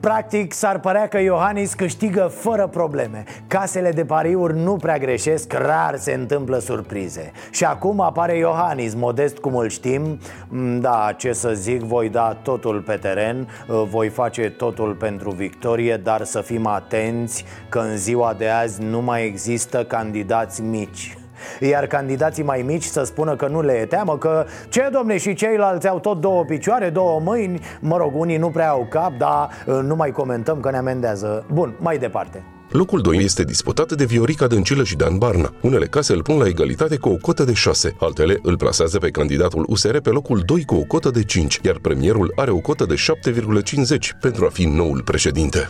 Practic, 0.00 0.52
s-ar 0.52 0.78
părea 0.78 1.08
că 1.08 1.18
Iohannis 1.18 1.74
câștigă 1.74 2.30
fără 2.34 2.66
probleme. 2.66 3.24
Casele 3.46 3.90
de 3.90 4.04
pariuri 4.04 4.58
nu 4.58 4.76
prea 4.76 4.98
greșesc, 4.98 5.52
rar 5.52 5.96
se 5.96 6.12
întâmplă 6.12 6.58
surprize. 6.58 7.32
Și 7.50 7.64
acum 7.64 8.00
apare 8.00 8.36
Iohannis, 8.36 8.94
modest 8.94 9.38
cum 9.38 9.56
îl 9.56 9.68
știm. 9.68 10.18
Mm, 10.48 10.80
Da, 10.80 11.14
ce 11.16 11.32
să 11.32 11.50
zic, 11.54 11.80
voi 11.80 12.08
da 12.08 12.38
totul 12.42 12.80
pe 12.80 12.94
teren 12.94 13.48
Voi 13.66 14.08
face 14.08 14.50
totul 14.50 14.94
pentru 14.94 15.30
victorie 15.30 15.96
Dar 15.96 16.24
să 16.24 16.40
fim 16.40 16.66
atenți 16.66 17.44
că 17.68 17.78
în 17.78 17.96
ziua 17.96 18.34
de 18.38 18.48
azi 18.48 18.82
nu 18.82 19.00
mai 19.00 19.26
există 19.26 19.84
candidați 19.84 20.62
mici 20.62 21.19
iar 21.60 21.86
candidații 21.86 22.42
mai 22.42 22.62
mici 22.62 22.84
să 22.84 23.02
spună 23.04 23.36
că 23.36 23.46
nu 23.46 23.62
le 23.62 23.72
e 23.72 23.84
teamă 23.84 24.18
Că 24.18 24.46
ce 24.68 24.88
domne 24.92 25.18
și 25.18 25.34
ceilalți 25.34 25.88
au 25.88 25.98
tot 25.98 26.20
două 26.20 26.44
picioare, 26.44 26.90
două 26.90 27.20
mâini 27.20 27.60
Mă 27.80 27.96
rog, 27.96 28.12
unii 28.14 28.36
nu 28.36 28.48
prea 28.48 28.68
au 28.68 28.86
cap, 28.90 29.12
dar 29.18 29.48
uh, 29.66 29.80
nu 29.82 29.94
mai 29.94 30.10
comentăm 30.10 30.60
că 30.60 30.70
ne 30.70 30.76
amendează 30.76 31.44
Bun, 31.52 31.74
mai 31.78 31.98
departe 31.98 32.42
Locul 32.70 33.00
2 33.00 33.16
este 33.16 33.44
disputat 33.44 33.92
de 33.92 34.04
Viorica 34.04 34.46
Dăncilă 34.46 34.84
și 34.84 34.96
Dan 34.96 35.18
Barna. 35.18 35.54
Unele 35.60 35.86
case 35.86 36.12
îl 36.12 36.22
pun 36.22 36.38
la 36.38 36.46
egalitate 36.46 36.96
cu 36.96 37.08
o 37.08 37.16
cotă 37.16 37.44
de 37.44 37.52
6, 37.52 37.96
altele 38.00 38.38
îl 38.42 38.56
plasează 38.56 38.98
pe 38.98 39.10
candidatul 39.10 39.64
USR 39.68 39.96
pe 39.96 40.10
locul 40.10 40.42
2 40.46 40.64
cu 40.64 40.74
o 40.74 40.82
cotă 40.82 41.10
de 41.10 41.24
5, 41.24 41.60
iar 41.62 41.78
premierul 41.78 42.32
are 42.36 42.50
o 42.50 42.58
cotă 42.58 42.84
de 42.84 42.94
7,50 42.94 44.18
pentru 44.20 44.44
a 44.44 44.48
fi 44.48 44.64
noul 44.64 45.02
președinte. 45.02 45.68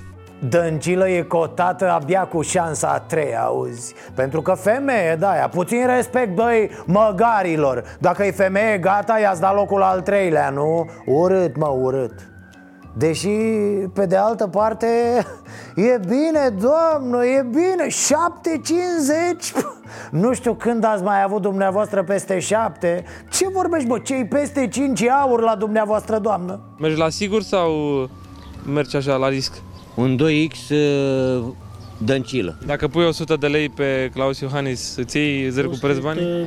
Dăncilă 0.49 1.09
e 1.09 1.23
cotată 1.23 1.91
abia 1.91 2.27
cu 2.27 2.43
șansa 2.43 2.89
a 2.89 2.99
treia, 2.99 3.43
auzi 3.43 3.95
Pentru 4.15 4.43
că 4.43 4.55
femeie, 4.55 5.17
da, 5.19 5.31
aia, 5.31 5.49
puțin 5.49 5.87
respect, 5.87 6.35
băi, 6.35 6.71
măgarilor 6.87 7.85
Dacă 7.99 8.25
e 8.25 8.31
femeie, 8.31 8.79
gata, 8.79 9.19
i-ați 9.19 9.41
dat 9.41 9.55
locul 9.55 9.83
al 9.83 10.01
treilea, 10.01 10.51
nu? 10.51 10.91
Urât, 11.07 11.57
mă, 11.57 11.77
urât 11.81 12.13
Deși, 12.97 13.29
pe 13.95 14.07
de 14.07 14.17
altă 14.17 14.47
parte, 14.47 14.87
e 15.93 15.99
bine, 15.99 16.55
doamnă, 16.61 17.25
e 17.25 17.47
bine 17.51 17.87
7,50 17.87 19.63
Nu 20.11 20.33
știu 20.33 20.55
când 20.55 20.85
ați 20.85 21.03
mai 21.03 21.23
avut 21.23 21.43
dumneavoastră 21.43 22.03
peste 22.03 22.39
7 22.39 23.05
Ce 23.31 23.49
vorbești, 23.49 23.89
bă, 23.89 23.99
cei 23.99 24.27
peste 24.27 24.69
5 24.69 25.03
aur 25.03 25.41
la 25.41 25.55
dumneavoastră, 25.55 26.19
doamnă? 26.19 26.61
Mergi 26.79 26.99
la 26.99 27.09
sigur 27.09 27.43
sau 27.43 27.71
mergi 28.67 28.97
așa 28.97 29.17
la 29.17 29.29
risc? 29.29 29.63
Un 30.01 30.19
2X 30.19 30.71
uh, 30.71 31.45
dăncilă. 31.99 32.59
Dacă 32.67 32.89
pui 32.89 33.05
100 33.05 33.37
de 33.37 33.47
lei 33.47 33.69
pe 33.69 34.11
Claus 34.15 34.41
Iohannis, 34.41 34.95
îți 34.97 35.17
iei, 35.17 35.45
îți 35.45 35.61
recuperezi 35.61 36.01
banii? 36.01 36.47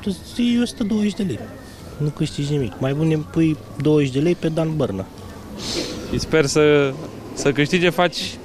Tu 0.00 0.16
îți 0.32 0.40
iei 0.40 0.60
120 0.60 1.12
de 1.14 1.22
lei. 1.22 1.38
Nu 1.96 2.08
câștigi 2.08 2.52
nimic. 2.52 2.72
Mai 2.78 2.96
bine 3.00 3.16
pui 3.16 3.56
20 3.82 4.12
de 4.12 4.18
lei 4.18 4.34
pe 4.34 4.48
Dan 4.48 4.76
Bărna. 4.76 5.06
Și 6.12 6.18
sper 6.18 6.46
să, 6.46 6.92
să 7.34 7.52
câștige, 7.52 7.90
faci, 7.90 8.38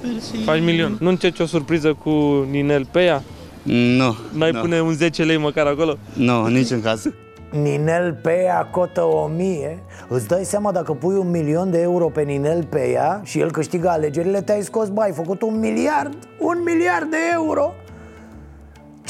faci 0.44 0.60
milion. 0.60 0.96
Nu 1.00 1.08
încerci 1.08 1.38
o 1.38 1.46
surpriză 1.46 1.92
cu 1.92 2.10
Ninel 2.50 2.86
Peia? 2.90 3.22
Nu. 3.62 4.16
N-ai 4.32 4.50
nu. 4.50 4.60
pune 4.60 4.80
un 4.80 4.94
10 4.94 5.22
lei 5.22 5.36
măcar 5.36 5.66
acolo? 5.66 5.98
Nu, 6.12 6.46
niciun 6.46 6.82
caz. 6.82 7.06
Ninel 7.50 8.18
Peia 8.22 8.68
cotă 8.70 9.02
1000 9.02 9.82
Îți 10.08 10.26
dai 10.26 10.44
seama 10.44 10.72
dacă 10.72 10.92
pui 10.92 11.14
un 11.14 11.30
milion 11.30 11.70
de 11.70 11.80
euro 11.80 12.08
pe 12.08 12.22
Ninel 12.22 12.64
Peia 12.64 13.20
Și 13.22 13.40
el 13.40 13.50
câștigă 13.50 13.88
alegerile, 13.88 14.40
te-ai 14.40 14.62
scos, 14.62 14.88
bai, 14.88 15.06
ai 15.06 15.12
făcut 15.12 15.42
un 15.42 15.58
miliard 15.58 16.16
Un 16.38 16.62
miliard 16.64 17.10
de 17.10 17.16
euro. 17.32 17.72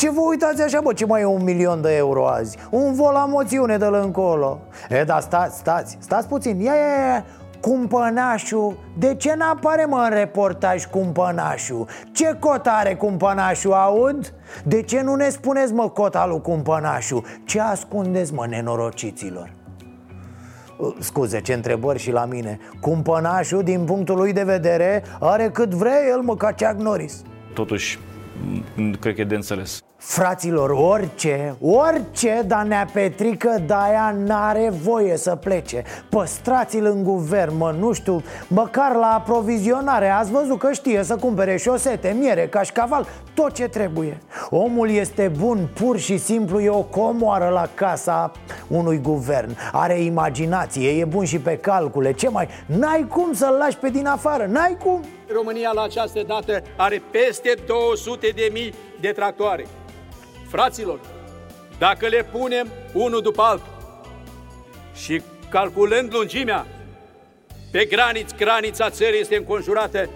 Ce 0.01 0.11
vă 0.11 0.21
uitați 0.29 0.63
așa, 0.63 0.81
bă, 0.81 0.93
ce 0.93 1.07
mai 1.07 1.21
e 1.21 1.25
un 1.25 1.43
milion 1.43 1.81
de 1.81 1.97
euro 1.97 2.29
azi? 2.29 2.57
Un 2.71 2.95
vol 2.95 3.13
la 3.13 3.25
moțiune 3.25 3.77
de 3.77 3.85
încolo. 3.85 4.61
E, 4.89 5.05
da, 5.05 5.21
stați, 5.21 5.59
stați, 5.59 5.97
stați 6.01 6.29
puțin. 6.29 6.61
Ia, 6.61 6.73
ia, 6.73 7.15
ia, 7.15 7.25
Cumpănașul, 7.61 8.77
de 8.99 9.15
ce 9.15 9.35
n-apare 9.35 9.85
mă 9.85 10.07
în 10.11 10.17
reportaj 10.17 10.85
cumpănașul? 10.87 11.87
Ce 12.13 12.37
cot 12.41 12.67
are 12.67 12.95
cumpănașul, 12.95 13.73
aud? 13.73 14.35
De 14.65 14.83
ce 14.83 15.01
nu 15.01 15.15
ne 15.15 15.29
spuneți 15.29 15.73
mă 15.73 15.89
cota 15.89 16.27
lui 16.27 16.41
cumpănașul? 16.41 17.25
Ce 17.45 17.61
ascundeți 17.61 18.35
mă 18.35 18.47
nenorociților? 18.47 19.53
Uh, 20.79 20.95
Scuze, 20.99 21.41
ce 21.41 21.53
întrebări 21.53 21.99
și 21.99 22.11
la 22.11 22.25
mine 22.25 22.59
Cumpănașul, 22.81 23.63
din 23.63 23.85
punctul 23.85 24.17
lui 24.17 24.33
de 24.33 24.43
vedere, 24.43 25.03
are 25.21 25.51
cât 25.51 25.71
vrea 25.75 25.99
el 26.11 26.21
mă 26.21 26.37
ca 26.37 26.47
Chuck 26.53 26.81
Norris 26.81 27.23
Totuși, 27.55 27.99
m- 27.99 28.99
cred 29.01 29.15
că 29.15 29.21
e 29.21 29.25
de 29.25 29.35
înțeles. 29.35 29.81
Fraților, 30.03 30.71
orice, 30.71 31.57
orice, 31.61 32.43
dar 32.47 32.63
Nea 32.63 32.89
Petrică 32.93 33.63
de-aia 33.67 34.15
n-are 34.25 34.73
voie 34.83 35.17
să 35.17 35.37
plece. 35.37 35.83
Păstrați-l 36.09 36.85
în 36.85 37.03
guvern, 37.03 37.57
mă, 37.57 37.75
nu 37.79 37.93
știu, 37.93 38.23
măcar 38.49 38.95
la 38.95 39.07
aprovizionare. 39.07 40.09
Ați 40.09 40.31
văzut 40.31 40.59
că 40.59 40.73
știe 40.73 41.03
să 41.03 41.17
cumpere 41.17 41.57
șosete, 41.57 42.17
miere, 42.19 42.49
cașcaval, 42.49 43.07
tot 43.35 43.53
ce 43.53 43.69
trebuie. 43.69 44.19
Omul 44.51 44.91
este 44.91 45.33
bun, 45.39 45.69
pur 45.75 45.99
și 45.99 46.19
simplu 46.19 46.61
e 46.61 46.69
o 46.69 46.83
comoară 46.83 47.49
la 47.49 47.69
casa 47.75 48.33
unui 48.69 48.99
guvern. 48.99 49.57
Are 49.73 50.01
imaginație, 50.01 50.91
e 50.91 51.05
bun 51.05 51.25
și 51.25 51.39
pe 51.39 51.57
calcule, 51.57 52.13
ce 52.13 52.29
mai... 52.29 52.49
N-ai 52.67 53.07
cum 53.09 53.33
să-l 53.33 53.57
lași 53.59 53.77
pe 53.77 53.89
din 53.89 54.07
afară, 54.07 54.47
n-ai 54.47 54.77
cum. 54.85 55.05
România 55.33 55.71
la 55.75 55.83
această 55.83 56.23
dată 56.27 56.63
are 56.77 57.03
peste 57.11 57.55
200 57.67 58.33
de 58.35 58.49
mii 58.53 58.75
de 59.01 59.09
tractoare. 59.09 59.67
Fraților, 60.51 61.01
dacă 61.79 62.07
le 62.07 62.25
punem 62.33 62.69
unul 62.93 63.21
după 63.23 63.43
altul 63.43 63.79
și 64.95 65.23
calculând 65.51 66.15
lungimea, 66.15 66.67
pe 67.73 67.85
graniț, 67.85 68.33
granița 68.33 68.91
țării 68.91 69.21
este 69.21 69.37
înconjurată 69.37 70.09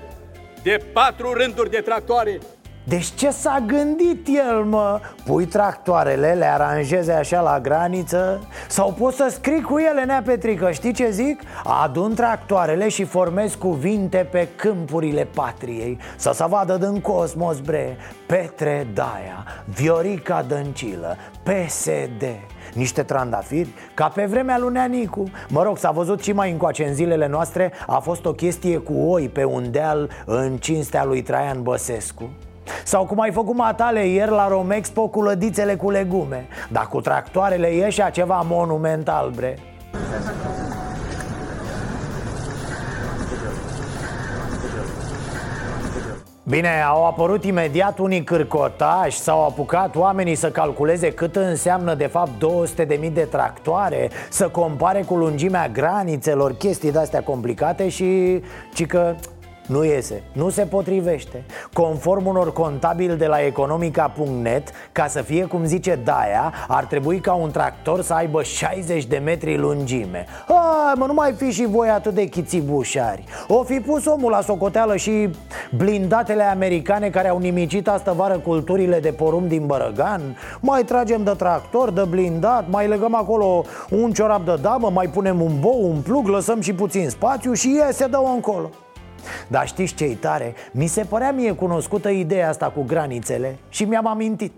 de 0.63 0.85
patru 0.93 1.33
rânduri 1.33 1.71
de 1.71 1.81
tractoare 1.81 2.41
Deci 2.87 3.05
ce 3.15 3.31
s-a 3.31 3.65
gândit 3.67 4.27
el, 4.49 4.65
mă? 4.65 5.01
Pui 5.25 5.45
tractoarele, 5.45 6.33
le 6.33 6.45
aranjeze 6.45 7.13
așa 7.13 7.41
la 7.41 7.61
graniță? 7.61 8.49
Sau 8.69 8.93
poți 8.93 9.17
să 9.17 9.29
scrii 9.31 9.61
cu 9.61 9.79
ele, 9.79 10.05
nea 10.05 10.23
Petrică, 10.25 10.71
știi 10.71 10.93
ce 10.93 11.11
zic? 11.11 11.41
Adun 11.83 12.15
tractoarele 12.15 12.89
și 12.89 13.05
formez 13.05 13.55
cuvinte 13.55 14.29
pe 14.31 14.49
câmpurile 14.57 15.29
patriei 15.35 15.99
Să 16.17 16.31
se 16.35 16.45
vadă 16.49 16.77
din 16.77 17.01
cosmos, 17.01 17.61
bre. 17.61 17.97
Petre 18.27 18.87
Daia, 18.95 19.45
Viorica 19.65 20.45
Dăncilă, 20.49 21.17
PSD 21.43 22.25
niște 22.75 23.03
trandafiri, 23.03 23.69
ca 23.95 24.09
pe 24.09 24.25
vremea 24.25 24.59
lui 24.59 24.73
Neanicu 24.73 25.31
Mă 25.49 25.63
rog, 25.63 25.79
s-a 25.79 25.91
văzut 25.91 26.23
și 26.23 26.33
mai 26.33 26.51
încoace 26.51 26.85
în 26.87 26.95
zilele 26.95 27.27
noastre 27.27 27.73
A 27.87 27.99
fost 27.99 28.25
o 28.25 28.33
chestie 28.33 28.79
cu 28.79 28.93
oi 28.93 29.29
pe 29.29 29.45
un 29.45 29.71
deal 29.71 30.11
în 30.25 30.57
cinstea 30.57 31.05
lui 31.05 31.23
Traian 31.23 31.63
Băsescu 31.63 32.31
sau 32.85 33.05
cum 33.05 33.21
ai 33.21 33.33
făcut 33.33 33.57
matale 33.57 34.07
ieri 34.07 34.31
la 34.31 34.49
Romexpo 34.49 35.09
cu 35.09 35.23
lădițele 35.23 35.77
cu 35.77 35.91
legume. 35.91 36.47
Dar 36.71 36.87
cu 36.87 37.01
tractoarele 37.01 37.75
ieșea 37.75 38.11
ceva 38.11 38.45
monumental, 38.49 39.31
bre. 39.37 39.59
Bine, 46.47 46.83
au 46.89 47.07
apărut 47.07 47.45
imediat 47.45 47.99
unii 47.99 48.25
cârcotași 48.25 49.19
S-au 49.19 49.45
apucat 49.45 49.97
oamenii 49.97 50.35
să 50.35 50.51
calculeze 50.51 51.13
cât 51.13 51.37
înseamnă 51.37 51.95
de 51.95 52.07
fapt 52.07 52.31
200.000 52.77 53.13
de 53.13 53.29
tractoare 53.31 54.11
Să 54.31 54.49
compare 54.49 55.03
cu 55.03 55.15
lungimea 55.15 55.69
granițelor, 55.69 56.53
chestii 56.53 56.93
de-astea 56.93 57.23
complicate 57.23 57.89
și... 57.89 58.41
ci 58.75 58.87
că 58.87 59.15
Nu 59.67 59.85
iese, 59.85 60.23
nu 60.33 60.49
se 60.49 60.63
potrivește. 60.63 61.45
Conform 61.73 62.27
unor 62.27 62.53
contabili 62.53 63.17
de 63.17 63.27
la 63.27 63.41
economica.net 63.41 64.71
Ca 64.93 65.07
să 65.07 65.23
fie 65.23 65.45
cum 65.45 65.65
zice 65.65 65.99
Daia 66.05 66.53
Ar 66.69 66.85
trebui 66.85 67.21
ca 67.21 67.33
un 67.33 67.51
tractor 67.51 68.03
să 68.03 68.13
aibă 68.15 68.43
60 68.43 69.05
de 69.05 69.17
metri 69.17 69.57
lungime. 69.57 70.27
Hai 70.47 70.93
mă, 70.97 71.07
nu 71.07 71.13
mai 71.13 71.33
fi 71.33 71.51
și 71.51 71.67
voi 71.67 71.89
atât 71.89 72.15
de 72.15 72.25
chițibușari. 72.25 73.25
O 73.49 73.63
fi 73.63 73.81
pus 73.81 74.07
omul 74.07 74.31
la 74.31 74.41
socoteală 74.41 74.97
și 74.97 75.31
blindatele 75.77 76.43
americane 76.43 77.11
Care 77.11 77.29
au 77.29 77.39
nimicit 77.39 77.89
astă 77.89 78.13
vară 78.17 78.39
culturile 78.39 79.01
de 79.01 79.13
porumb 79.13 79.49
din 79.49 79.67
Bărăgan? 79.67 80.37
Mai 80.61 80.85
tragem 80.85 81.25
de 81.25 81.31
tractor, 81.31 81.91
de 81.91 82.03
blindat 82.09 82.65
Mai 82.69 82.89
legăm 82.89 83.15
acolo 83.15 83.65
un 83.91 84.13
ciorap 84.13 84.45
de 84.45 84.59
damă 84.63 84.91
Mai 84.91 85.07
punem 85.07 85.41
un 85.41 85.61
bou, 85.61 85.91
un 85.91 86.01
plug, 86.01 86.27
lăsăm 86.27 86.61
și 86.61 86.73
puțin 86.73 87.09
spațiu 87.09 87.53
Și 87.53 87.81
iese 87.87 88.07
dă 88.07 88.21
încolo 88.35 88.71
dar 89.49 89.67
știți 89.67 89.95
ce-i 89.95 90.15
tare? 90.15 90.55
Mi 90.73 90.87
se 90.87 91.05
părea 91.09 91.33
mie 91.33 91.53
cunoscută 91.53 92.09
ideea 92.09 92.49
asta 92.49 92.67
cu 92.67 92.83
granițele 92.83 93.59
și 93.69 93.85
mi-am 93.85 94.07
amintit 94.07 94.53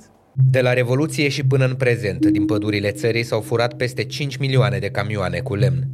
De 0.51 0.61
la 0.61 0.73
Revoluție 0.73 1.29
și 1.29 1.45
până 1.45 1.64
în 1.64 1.75
prezent, 1.75 2.27
din 2.27 2.45
pădurile 2.45 2.91
țării 2.91 3.23
s-au 3.23 3.41
furat 3.41 3.75
peste 3.75 4.05
5 4.05 4.37
milioane 4.37 4.79
de 4.79 4.91
camioane 4.91 5.39
cu 5.39 5.55
lemn. 5.55 5.87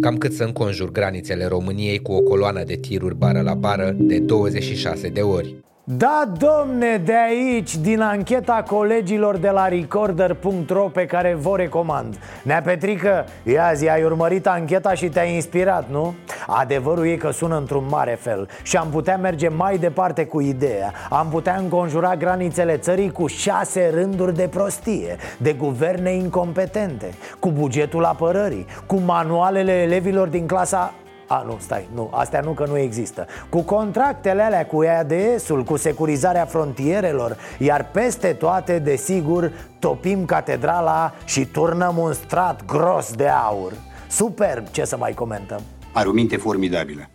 Cam 0.00 0.16
cât 0.16 0.32
să 0.32 0.44
înconjur 0.44 0.90
granițele 0.90 1.46
României 1.46 1.98
cu 1.98 2.12
o 2.12 2.20
coloană 2.20 2.62
de 2.64 2.74
tiruri 2.74 3.16
bară 3.16 3.40
la 3.40 3.54
bară 3.54 3.94
de 3.98 4.18
26 4.18 5.08
de 5.08 5.20
ori. 5.20 5.54
Da, 5.96 6.22
domne, 6.38 6.96
de 7.04 7.14
aici, 7.28 7.76
din 7.76 8.00
ancheta 8.00 8.64
colegilor 8.68 9.36
de 9.36 9.48
la 9.48 9.68
recorder.ro 9.68 10.88
pe 10.88 11.06
care 11.06 11.36
vă 11.40 11.56
recomand 11.56 12.18
Nea 12.42 12.62
Petrică, 12.62 13.24
ia 13.42 13.72
zi, 13.74 13.88
ai 13.88 14.02
urmărit 14.04 14.46
ancheta 14.46 14.94
și 14.94 15.08
te-ai 15.08 15.34
inspirat, 15.34 15.90
nu? 15.90 16.14
Adevărul 16.46 17.06
e 17.06 17.16
că 17.16 17.30
sună 17.30 17.56
într-un 17.56 17.84
mare 17.88 18.18
fel 18.20 18.48
și 18.62 18.76
am 18.76 18.88
putea 18.88 19.16
merge 19.16 19.48
mai 19.48 19.78
departe 19.78 20.24
cu 20.24 20.40
ideea 20.40 20.92
Am 21.08 21.28
putea 21.28 21.56
înconjura 21.56 22.16
granițele 22.16 22.76
țării 22.76 23.12
cu 23.12 23.26
șase 23.26 23.90
rânduri 23.94 24.34
de 24.34 24.48
prostie 24.48 25.16
De 25.38 25.52
guverne 25.52 26.12
incompetente 26.12 27.14
Cu 27.38 27.50
bugetul 27.50 28.04
apărării 28.04 28.66
Cu 28.86 29.00
manualele 29.04 29.72
elevilor 29.72 30.28
din 30.28 30.46
clasa 30.46 30.94
a, 31.32 31.42
nu, 31.46 31.56
stai, 31.60 31.88
nu, 31.94 32.10
astea 32.12 32.40
nu 32.40 32.50
că 32.50 32.66
nu 32.66 32.78
există. 32.78 33.26
Cu 33.48 33.62
contractele 33.62 34.42
alea, 34.42 34.66
cu 34.66 34.82
EADS-ul, 34.82 35.64
cu 35.64 35.76
securizarea 35.76 36.44
frontierelor 36.44 37.36
Iar 37.58 37.90
peste 37.90 38.32
toate, 38.32 38.78
desigur, 38.78 39.52
topim 39.78 40.24
catedrala 40.24 41.14
și 41.24 41.44
turnăm 41.44 41.98
un 41.98 42.12
strat 42.12 42.64
gros 42.64 43.12
de 43.12 43.28
aur. 43.28 43.72
Superb, 44.08 44.66
ce 44.68 44.84
să 44.84 44.96
mai 44.96 45.12
comentăm? 45.12 45.60
Are 45.92 46.08
o 46.08 46.12
minte 46.12 46.36
formidabilă. 46.36 47.08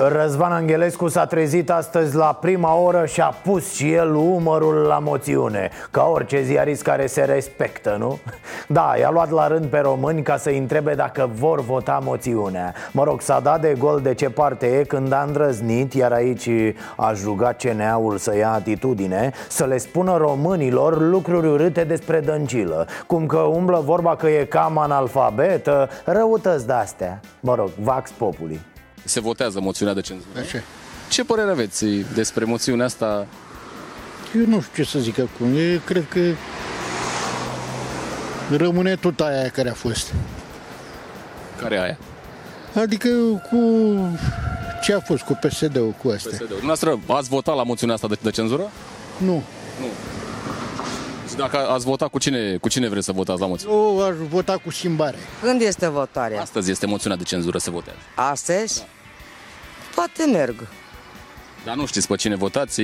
Răzvan 0.00 0.52
Angelescu 0.52 1.08
s-a 1.08 1.26
trezit 1.26 1.70
astăzi 1.70 2.16
la 2.16 2.38
prima 2.40 2.74
oră 2.74 3.06
și 3.06 3.20
a 3.20 3.34
pus 3.44 3.74
și 3.74 3.92
el 3.92 4.14
umărul 4.14 4.74
la 4.74 4.98
moțiune 4.98 5.70
Ca 5.90 6.04
orice 6.12 6.42
ziarist 6.42 6.82
care 6.82 7.06
se 7.06 7.22
respectă, 7.22 7.96
nu? 7.98 8.18
Da, 8.68 8.94
i-a 8.98 9.10
luat 9.10 9.30
la 9.30 9.48
rând 9.48 9.66
pe 9.66 9.78
români 9.78 10.22
ca 10.22 10.36
să-i 10.36 10.58
întrebe 10.58 10.94
dacă 10.94 11.30
vor 11.34 11.60
vota 11.60 12.00
moțiunea. 12.04 12.74
Mă 12.92 13.04
rog, 13.04 13.20
s-a 13.20 13.40
dat 13.40 13.60
de 13.60 13.74
gol 13.78 14.00
de 14.00 14.14
ce 14.14 14.30
parte 14.30 14.66
e 14.66 14.82
când 14.82 15.12
a 15.12 15.24
îndrăznit 15.26 15.92
Iar 15.92 16.12
aici 16.12 16.48
a 16.96 17.12
jugat 17.12 17.62
CNA-ul 17.62 18.16
să 18.16 18.36
ia 18.36 18.52
atitudine 18.52 19.32
Să 19.48 19.64
le 19.64 19.78
spună 19.78 20.16
românilor 20.16 21.00
lucruri 21.00 21.46
urâte 21.46 21.84
despre 21.84 22.20
dăncilă. 22.20 22.86
Cum 23.06 23.26
că 23.26 23.38
umblă 23.38 23.82
vorba 23.84 24.16
că 24.16 24.28
e 24.28 24.44
cam 24.44 24.78
analfabetă 24.78 25.88
Răutăți 26.04 26.66
de-astea. 26.66 27.20
Mă 27.40 27.54
rog, 27.54 27.68
Vax 27.80 28.10
Populi 28.10 28.60
se 29.04 29.20
votează 29.20 29.60
moțiunea 29.60 29.94
de 29.94 30.00
cenzură. 30.00 30.38
Așa. 30.40 30.58
Ce 31.10 31.24
părere 31.24 31.50
aveți 31.50 31.84
despre 32.14 32.44
moțiunea 32.44 32.84
asta? 32.84 33.26
Eu 34.36 34.46
nu 34.46 34.60
știu 34.60 34.82
ce 34.84 34.90
să 34.90 34.98
zic 34.98 35.18
acum. 35.18 35.56
Eu 35.56 35.78
cred 35.84 36.06
că 36.08 36.20
rămâne 38.56 38.96
tot 38.96 39.20
aia 39.20 39.48
care 39.48 39.68
a 39.70 39.74
fost. 39.74 40.12
Care 41.60 41.74
e 41.74 41.82
aia? 41.82 41.98
Adică 42.74 43.08
cu 43.50 43.58
ce 44.82 44.92
a 44.94 45.00
fost 45.00 45.22
cu 45.22 45.38
PSD-ul 45.46 45.94
cu 46.02 46.08
astea. 46.08 46.30
PSD-ul. 46.32 46.46
Dumneavoastră 46.46 46.98
ați 47.06 47.28
votat 47.28 47.56
la 47.56 47.62
moțiunea 47.62 47.94
asta 47.94 48.08
de, 48.08 48.16
de 48.22 48.30
cenzură? 48.30 48.70
Nu. 49.16 49.32
Nu. 49.80 49.86
Și 51.38 51.44
dacă 51.50 51.68
ați 51.68 51.84
votat, 51.84 52.08
cu 52.08 52.18
cine, 52.18 52.56
cu 52.56 52.68
cine 52.68 52.88
vreți 52.88 53.04
să 53.04 53.12
votați 53.12 53.40
la 53.40 53.46
moțiune? 53.46 53.74
Eu 53.74 54.06
aș 54.06 54.14
vota 54.28 54.56
cu 54.64 54.70
schimbare. 54.70 55.16
Când 55.42 55.60
este 55.60 55.88
votarea? 55.88 56.40
Astăzi 56.40 56.70
este 56.70 56.86
moțiunea 56.86 57.18
de 57.18 57.22
cenzură, 57.24 57.58
se 57.58 57.70
votează. 57.70 57.98
Astăzi? 58.14 58.86
Poate 59.94 60.24
merg. 60.32 60.66
Dar 61.64 61.76
nu 61.76 61.86
știți 61.86 62.06
pe 62.06 62.16
cine 62.16 62.36
votați? 62.36 62.82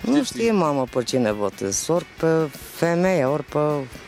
Nu 0.00 0.24
știm, 0.24 0.56
mamă, 0.56 0.84
pe 0.92 1.02
cine 1.02 1.32
votez. 1.32 1.88
Ori 1.88 2.06
pe 2.18 2.26
femeie, 2.74 3.24
ori 3.24 3.42
pe 3.44 3.58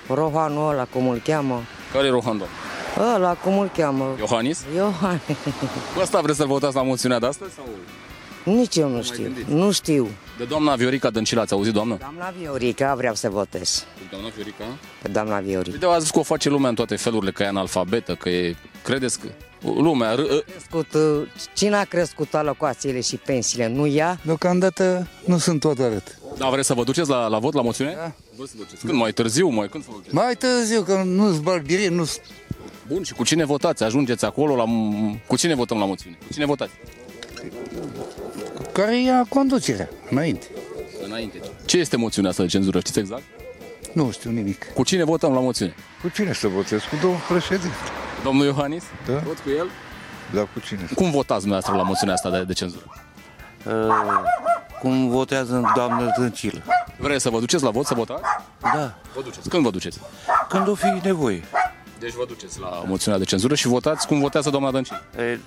Rohanul 0.08 0.70
ăla, 0.72 0.84
cum 0.84 1.08
îl 1.08 1.20
cheamă. 1.24 1.62
Care 1.92 2.06
e 2.06 2.10
Rohan, 2.10 2.38
domn? 2.38 2.50
Ăla, 3.14 3.34
cum 3.34 3.58
îl 3.58 3.70
cheamă. 3.76 4.14
Iohannis? 4.18 4.64
Iohannis. 4.74 5.20
Cu 5.94 6.00
asta 6.00 6.20
vreți 6.20 6.38
să-l 6.38 6.46
votați 6.46 6.74
la 6.74 6.82
moțiunea 6.82 7.18
de 7.18 7.26
astăzi? 7.26 7.54
Sau? 7.54 7.64
Nici 8.46 8.76
eu 8.76 8.88
nu 8.88 9.02
știu. 9.02 9.32
Nu 9.48 9.70
știu. 9.70 10.08
De 10.38 10.44
doamna 10.44 10.74
Viorica 10.74 11.10
Dăncilă 11.10 11.40
ați 11.40 11.52
auzit, 11.52 11.72
doamnă? 11.72 11.96
Doamna 12.00 12.34
Viorica 12.40 12.94
vreau 12.94 13.14
să 13.14 13.28
votez. 13.28 13.84
Doamna 14.10 14.28
Viorica? 14.34 14.64
Pe 15.02 15.08
doamna 15.08 15.38
Viorica. 15.40 15.76
De 15.78 15.86
ați 15.86 16.00
zis 16.00 16.10
că 16.10 16.18
o 16.18 16.22
face 16.22 16.48
lumea 16.48 16.68
în 16.68 16.74
toate 16.74 16.96
felurile, 16.96 17.30
că 17.30 17.42
e 17.42 17.46
analfabetă, 17.46 18.14
că 18.14 18.28
e... 18.28 18.56
Credeți 18.82 19.20
că 19.20 19.28
lumea... 19.62 20.14
R- 20.14 20.44
Crescut, 20.50 20.94
uh, 20.94 21.28
cine 21.54 21.76
a 21.76 21.84
crescut 21.84 22.34
alocațiile 22.34 23.00
și 23.00 23.16
pensiile? 23.16 23.68
Nu 23.68 23.86
ea? 23.86 24.18
Deocamdată 24.24 25.08
nu 25.24 25.38
sunt 25.38 25.60
tot 25.60 25.78
arăt. 25.78 26.18
Da, 26.38 26.48
vreți 26.48 26.66
să 26.66 26.74
vă 26.74 26.84
duceți 26.84 27.08
la, 27.08 27.26
la 27.26 27.38
vot, 27.38 27.54
la 27.54 27.62
moțiune? 27.62 27.94
Da. 27.96 28.12
Vreți 28.36 28.50
să 28.50 28.56
duceți. 28.56 28.84
Când? 28.86 28.98
Mai 28.98 29.12
târziu? 29.12 29.48
Mai 29.48 29.68
când 29.68 29.82
să 29.84 29.88
vă 29.92 29.96
duceți? 29.98 30.14
Mai 30.14 30.34
târziu, 30.34 30.82
că 30.82 31.02
nu-s 31.04 31.38
barbire, 31.38 31.88
nu 31.88 32.06
Bun, 32.88 33.02
și 33.02 33.12
cu 33.14 33.24
cine 33.24 33.44
votați? 33.44 33.82
Ajungeți 33.82 34.24
acolo 34.24 34.56
la... 34.56 34.64
Cu 35.26 35.36
cine 35.36 35.54
votăm 35.54 35.78
la 35.78 35.84
moțiune? 35.84 36.18
Cu 36.26 36.32
cine 36.32 36.44
votați? 36.46 36.72
Care 38.76 39.00
ia 39.00 39.26
conducerea, 39.28 39.88
înainte. 40.10 40.46
Înainte. 41.04 41.40
Ce 41.64 41.78
este 41.78 41.96
moțiunea 41.96 42.30
asta 42.30 42.42
de 42.42 42.48
cenzură? 42.48 42.78
Știți 42.78 42.98
exact? 42.98 43.22
Nu 43.92 44.10
știu 44.10 44.30
nimic. 44.30 44.72
Cu 44.72 44.84
cine 44.84 45.04
votăm 45.04 45.32
la 45.32 45.40
moțiune? 45.40 45.74
Cu 46.02 46.08
cine 46.08 46.32
să 46.32 46.48
votez? 46.48 46.80
Cu 46.82 46.96
domnul 47.00 47.20
președinte. 47.28 47.76
Domnul 48.24 48.44
Iohannis? 48.44 48.84
Da. 49.06 49.12
Vot 49.18 49.38
cu 49.38 49.50
el? 49.58 49.66
Da, 50.34 50.40
cu 50.40 50.60
cine? 50.66 50.88
Cum 50.94 51.10
votați 51.10 51.40
dumneavoastră 51.40 51.76
la 51.76 51.82
moțiunea 51.82 52.14
asta 52.14 52.30
de, 52.30 52.44
de 52.44 52.52
cenzură? 52.52 52.84
Uh, 53.66 53.72
cum 54.80 55.08
votează 55.08 55.72
doamna 55.74 56.12
Dăncilă. 56.18 56.62
Vreți 56.98 57.22
să 57.22 57.30
vă 57.30 57.40
duceți 57.40 57.62
la 57.62 57.70
vot 57.70 57.86
să 57.86 57.94
votați? 57.94 58.22
Da. 58.60 58.98
Vă 59.14 59.22
duceți. 59.22 59.48
Când 59.48 59.62
vă 59.62 59.70
duceți? 59.70 60.00
Când 60.48 60.68
o 60.68 60.74
fi 60.74 61.00
nevoie. 61.02 61.44
Deci 61.98 62.12
vă 62.12 62.24
duceți 62.28 62.60
la 62.60 62.82
moțiunea 62.86 63.18
de 63.18 63.24
cenzură 63.24 63.54
și 63.54 63.66
votați 63.66 64.06
cum 64.06 64.20
votează 64.20 64.50
doamna 64.50 64.70
Dăncilă? 64.70 65.02
E, 65.18 65.38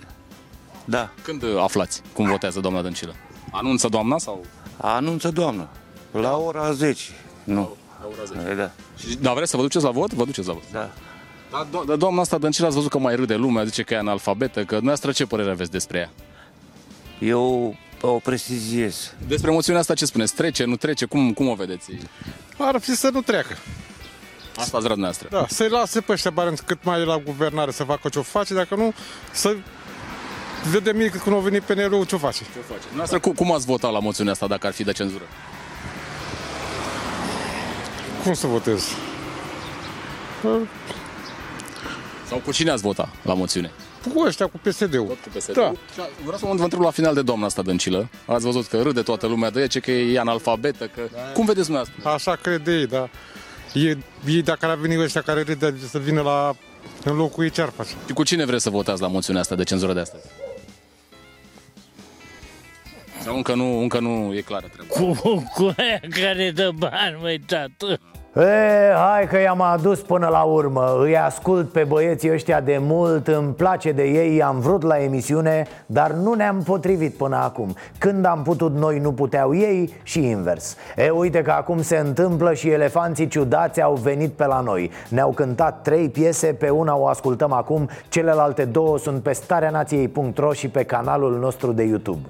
da. 0.90 1.10
Când 1.24 1.44
uh, 1.44 1.50
aflați 1.62 2.02
cum 2.14 2.26
votează 2.28 2.60
doamna 2.60 2.82
Dăncilă? 2.82 3.16
Anunță 3.52 3.88
doamna 3.88 4.18
sau? 4.18 4.46
Anunță 4.78 5.30
doamna. 5.30 5.70
La 6.12 6.38
ora 6.38 6.72
10. 6.72 7.04
Nu. 7.44 7.76
La 8.02 8.08
ora 8.08 8.24
10. 8.40 8.50
E, 8.52 8.56
da. 8.56 8.72
Și, 8.98 9.16
dar 9.16 9.34
vreți 9.34 9.50
să 9.50 9.58
vă 9.58 9.62
duceți 9.62 9.84
la 9.84 9.92
vot? 9.92 10.14
Vă 10.14 10.26
duceți 10.26 10.48
la 10.48 10.54
vot. 10.54 10.64
Da. 10.72 10.90
Dar 11.52 11.66
do- 11.66 11.86
da, 11.86 11.96
doamna 11.96 12.22
asta 12.22 12.38
Dăncilă 12.38 12.66
ați 12.66 12.76
văzut 12.76 12.90
că 12.90 13.00
mai 13.00 13.16
râde 13.16 13.36
lumea, 13.36 13.64
zice 13.64 13.84
că 13.84 13.94
e 13.94 13.98
analfabetă, 13.98 14.60
că 14.60 14.66
dumneavoastră 14.66 15.12
ce 15.12 15.26
părere 15.26 15.50
aveți 15.50 15.72
despre 15.72 15.98
ea? 15.98 16.10
Eu 17.20 17.76
o 18.02 18.12
preciziez. 18.12 19.14
Despre 19.28 19.52
moțiunea 19.52 19.82
asta 19.82 19.94
ce 19.94 20.06
spuneți? 20.06 20.34
Trece, 20.34 20.64
nu 20.64 20.76
trece? 20.76 21.06
Cum, 21.06 21.34
cum 21.34 21.48
o 21.48 21.54
vedeți? 21.54 21.92
Ar 22.58 22.80
fi 22.80 22.96
să 22.96 23.10
nu 23.14 23.22
treacă. 23.22 23.58
Asta 24.56 24.78
ați 24.78 24.86
vrea 24.86 24.96
dumneavoastră. 24.96 25.28
Da, 25.32 25.46
să-i 25.50 25.70
lase 25.70 26.02
pe 26.02 26.12
ăștia 26.12 26.32
bani 26.32 26.58
cât 26.66 26.84
mai 26.84 27.02
e 27.02 27.04
la 27.04 27.18
guvernare 27.18 27.72
să 27.72 27.84
facă 27.84 28.10
ce-o 28.10 28.22
face, 28.22 28.54
dacă 28.54 28.76
nu, 28.76 28.94
să 29.32 29.56
vedem 30.72 30.98
mie 30.98 31.10
când 31.10 31.36
o 31.36 31.40
venit 31.40 31.62
PNL-ul 31.62 32.06
ce-o 32.06 32.18
face. 32.18 32.44
Ce 32.44 32.60
face? 32.68 32.80
Dumneavoastră, 32.80 33.20
cum, 33.20 33.34
cum 33.34 33.52
ați 33.52 33.66
votat 33.66 33.92
la 33.92 34.00
moțiunea 34.00 34.34
asta 34.34 34.48
dacă 34.48 34.68
ar 34.68 34.74
fi 34.74 34.84
de 34.84 34.92
cenzură? 34.92 35.24
Cum 38.24 38.34
să 38.34 38.48
votez? 38.48 38.88
Sau 42.28 42.42
cu 42.46 42.52
cine 42.52 42.72
ați 42.72 42.82
vota 42.82 43.10
la 43.22 43.34
moțiune? 43.34 43.72
Cu 44.14 44.24
ăștia, 44.26 44.48
cu 44.48 44.58
PSD-ul. 44.58 45.06
Cu 45.08 45.38
PSD. 45.38 45.54
Da. 45.54 45.72
Vreau 46.24 46.38
să 46.38 46.46
vă 46.46 46.64
întreb 46.64 46.82
la 46.82 46.92
final 46.92 47.14
de 47.14 47.22
doamna 47.22 47.46
asta 47.46 47.62
Dăncilă. 47.62 48.10
Ați 48.26 48.46
văzut 48.46 48.68
că 48.68 48.82
râde 48.82 49.02
toată 49.02 49.28
lumea 49.28 49.50
de 49.50 49.60
ea, 49.60 49.68
ce 49.68 49.80
că 49.80 49.92
e 49.92 50.20
analfabetă, 50.20 50.86
că... 50.96 51.02
Da. 51.14 51.20
Cum 51.20 51.46
vedeți 51.46 51.66
dumneavoastră? 51.66 52.10
Așa 52.10 52.36
crede 52.42 52.72
ei, 52.72 52.88
da. 52.88 53.10
Ei, 53.74 53.98
ei 54.26 54.42
dacă 54.42 54.66
ar 54.66 54.76
veni 54.76 55.04
ăștia 55.04 55.22
care 55.22 55.42
râde 55.42 55.76
să 55.90 55.98
vină 55.98 56.22
la 56.22 56.56
în 57.04 57.16
locul 57.16 57.44
ei, 57.44 57.50
ce 57.50 57.62
ar 57.62 57.72
face? 57.76 57.92
Și 58.06 58.14
cu 58.14 58.24
cine 58.24 58.46
vreți 58.46 58.64
să 58.64 58.70
votați 58.70 59.02
la 59.02 59.08
moțiunea 59.08 59.42
asta 59.42 59.56
de 59.56 59.64
cenzură 59.64 59.94
de 59.94 60.00
astăzi? 60.00 60.24
Sau 63.24 63.36
încă 63.36 63.56
nu, 63.56 63.80
încă 63.80 64.00
nu 64.00 64.34
e 64.36 64.42
clară 64.42 64.68
treaba. 64.68 64.94
Cu, 64.94 65.44
cu 65.56 65.74
aia 65.78 66.00
care 66.10 66.52
dă 66.52 66.72
bani, 66.78 67.18
măi, 67.22 67.40
tată. 67.40 68.00
E, 68.40 68.94
hai 68.96 69.28
că 69.28 69.40
i-am 69.40 69.62
adus 69.62 70.02
până 70.02 70.28
la 70.28 70.42
urmă. 70.42 70.98
Îi 71.02 71.18
ascult 71.18 71.72
pe 71.72 71.84
băieții 71.84 72.32
ăștia 72.32 72.62
de 72.62 72.78
mult 72.82 73.28
Îmi 73.28 73.54
place 73.54 73.92
de 73.92 74.04
ei, 74.04 74.36
i-am 74.36 74.60
vrut 74.60 74.84
la 74.84 74.98
emisiune 74.98 75.68
Dar 75.86 76.12
nu 76.12 76.34
ne-am 76.34 76.62
potrivit 76.64 77.14
până 77.14 77.36
acum. 77.36 77.76
Când 77.98 78.26
am 78.26 78.42
putut 78.44 78.76
noi, 78.76 79.00
nu 79.00 79.12
puteau 79.12 79.56
ei 79.56 79.94
și 80.04 80.28
invers. 80.28 80.76
E, 80.96 81.10
uite 81.10 81.42
că 81.42 81.52
acum 81.52 81.82
se 81.82 81.98
întâmplă 81.98 82.54
și 82.54 82.70
elefanții 82.70 83.28
ciudați 83.28 83.82
au 83.82 83.94
venit 83.94 84.32
pe 84.32 84.46
la 84.46 84.60
noi. 84.60 84.92
Ne-au 85.10 85.30
cântat 85.30 85.82
trei 85.82 86.10
piese, 86.10 86.48
pe 86.48 86.70
una 86.70 86.98
o 86.98 87.08
ascultăm 87.08 87.54
acum 87.54 87.90
Celelalte 88.10 88.66
două 88.66 88.98
sunt 88.98 89.24
pe 89.24 89.32
stareanației.ro 89.32 90.54
și 90.54 90.70
pe 90.70 90.84
canalul 90.84 91.40
nostru 91.40 91.72
de 91.72 91.84
YouTube. 91.84 92.22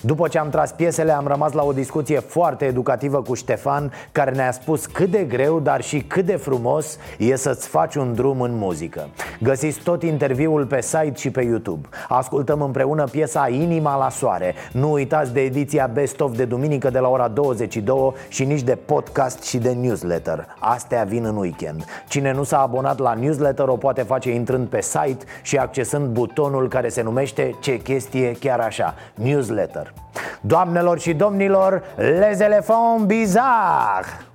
După 0.00 0.28
ce 0.28 0.38
am 0.38 0.48
tras 0.48 0.72
piesele, 0.72 1.12
am 1.12 1.26
rămas 1.26 1.52
la 1.52 1.62
o 1.62 1.72
discuție 1.72 2.18
foarte 2.18 2.64
educativă 2.64 3.22
cu 3.22 3.34
Ștefan 3.34 3.92
Care 4.12 4.30
ne-a 4.30 4.52
spus 4.52 4.86
cât 4.86 5.10
de 5.10 5.24
greu 5.24 5.57
dar 5.60 5.82
și 5.82 6.00
cât 6.00 6.24
de 6.24 6.36
frumos 6.36 6.98
e 7.18 7.36
să-ți 7.36 7.68
faci 7.68 7.94
un 7.94 8.14
drum 8.14 8.40
în 8.40 8.56
muzică. 8.56 9.08
Găsiți 9.40 9.80
tot 9.80 10.02
interviul 10.02 10.66
pe 10.66 10.80
site 10.80 11.12
și 11.14 11.30
pe 11.30 11.42
YouTube. 11.42 11.88
Ascultăm 12.08 12.62
împreună 12.62 13.04
piesa 13.04 13.48
Inima 13.48 13.96
la 13.96 14.10
soare. 14.10 14.54
Nu 14.72 14.92
uitați 14.92 15.32
de 15.32 15.40
ediția 15.40 15.90
Best 15.92 16.20
of 16.20 16.36
de 16.36 16.44
duminică 16.44 16.90
de 16.90 16.98
la 16.98 17.08
ora 17.08 17.28
22 17.28 18.12
Și 18.28 18.44
nici 18.44 18.62
de 18.62 18.78
podcast 18.84 19.42
și 19.42 19.58
de 19.58 19.70
newsletter. 19.70 20.46
Astea 20.58 21.04
vin 21.04 21.24
în 21.24 21.36
weekend. 21.36 21.84
Cine 22.08 22.32
nu 22.32 22.42
s-a 22.42 22.60
abonat 22.60 22.98
la 22.98 23.14
newsletter 23.14 23.68
o 23.68 23.76
poate 23.76 24.02
face 24.02 24.30
intrând 24.30 24.66
pe 24.66 24.80
site 24.80 25.24
Și 25.42 25.56
accesând 25.56 26.06
butonul 26.06 26.68
care 26.68 26.88
se 26.88 27.02
numește 27.02 27.54
Ce 27.60 27.76
chestie 27.76 28.32
chiar 28.32 28.60
așa? 28.60 28.94
Newsletter. 29.14 29.92
Doamnelor 30.40 30.98
și 30.98 31.14
domnilor, 31.14 31.82
les 31.96 32.40
éléphants 32.40 33.04
bizarres 33.04 34.26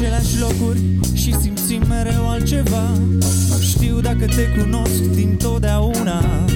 aceleași 0.00 0.38
locuri 0.38 0.80
și 1.14 1.34
simțim 1.40 1.82
mereu 1.88 2.28
altceva. 2.28 2.88
Nu 3.48 3.58
știu 3.60 4.00
dacă 4.00 4.26
te 4.26 4.60
cunosc 4.60 5.02
din 5.14 5.36
totdeauna 5.36 6.49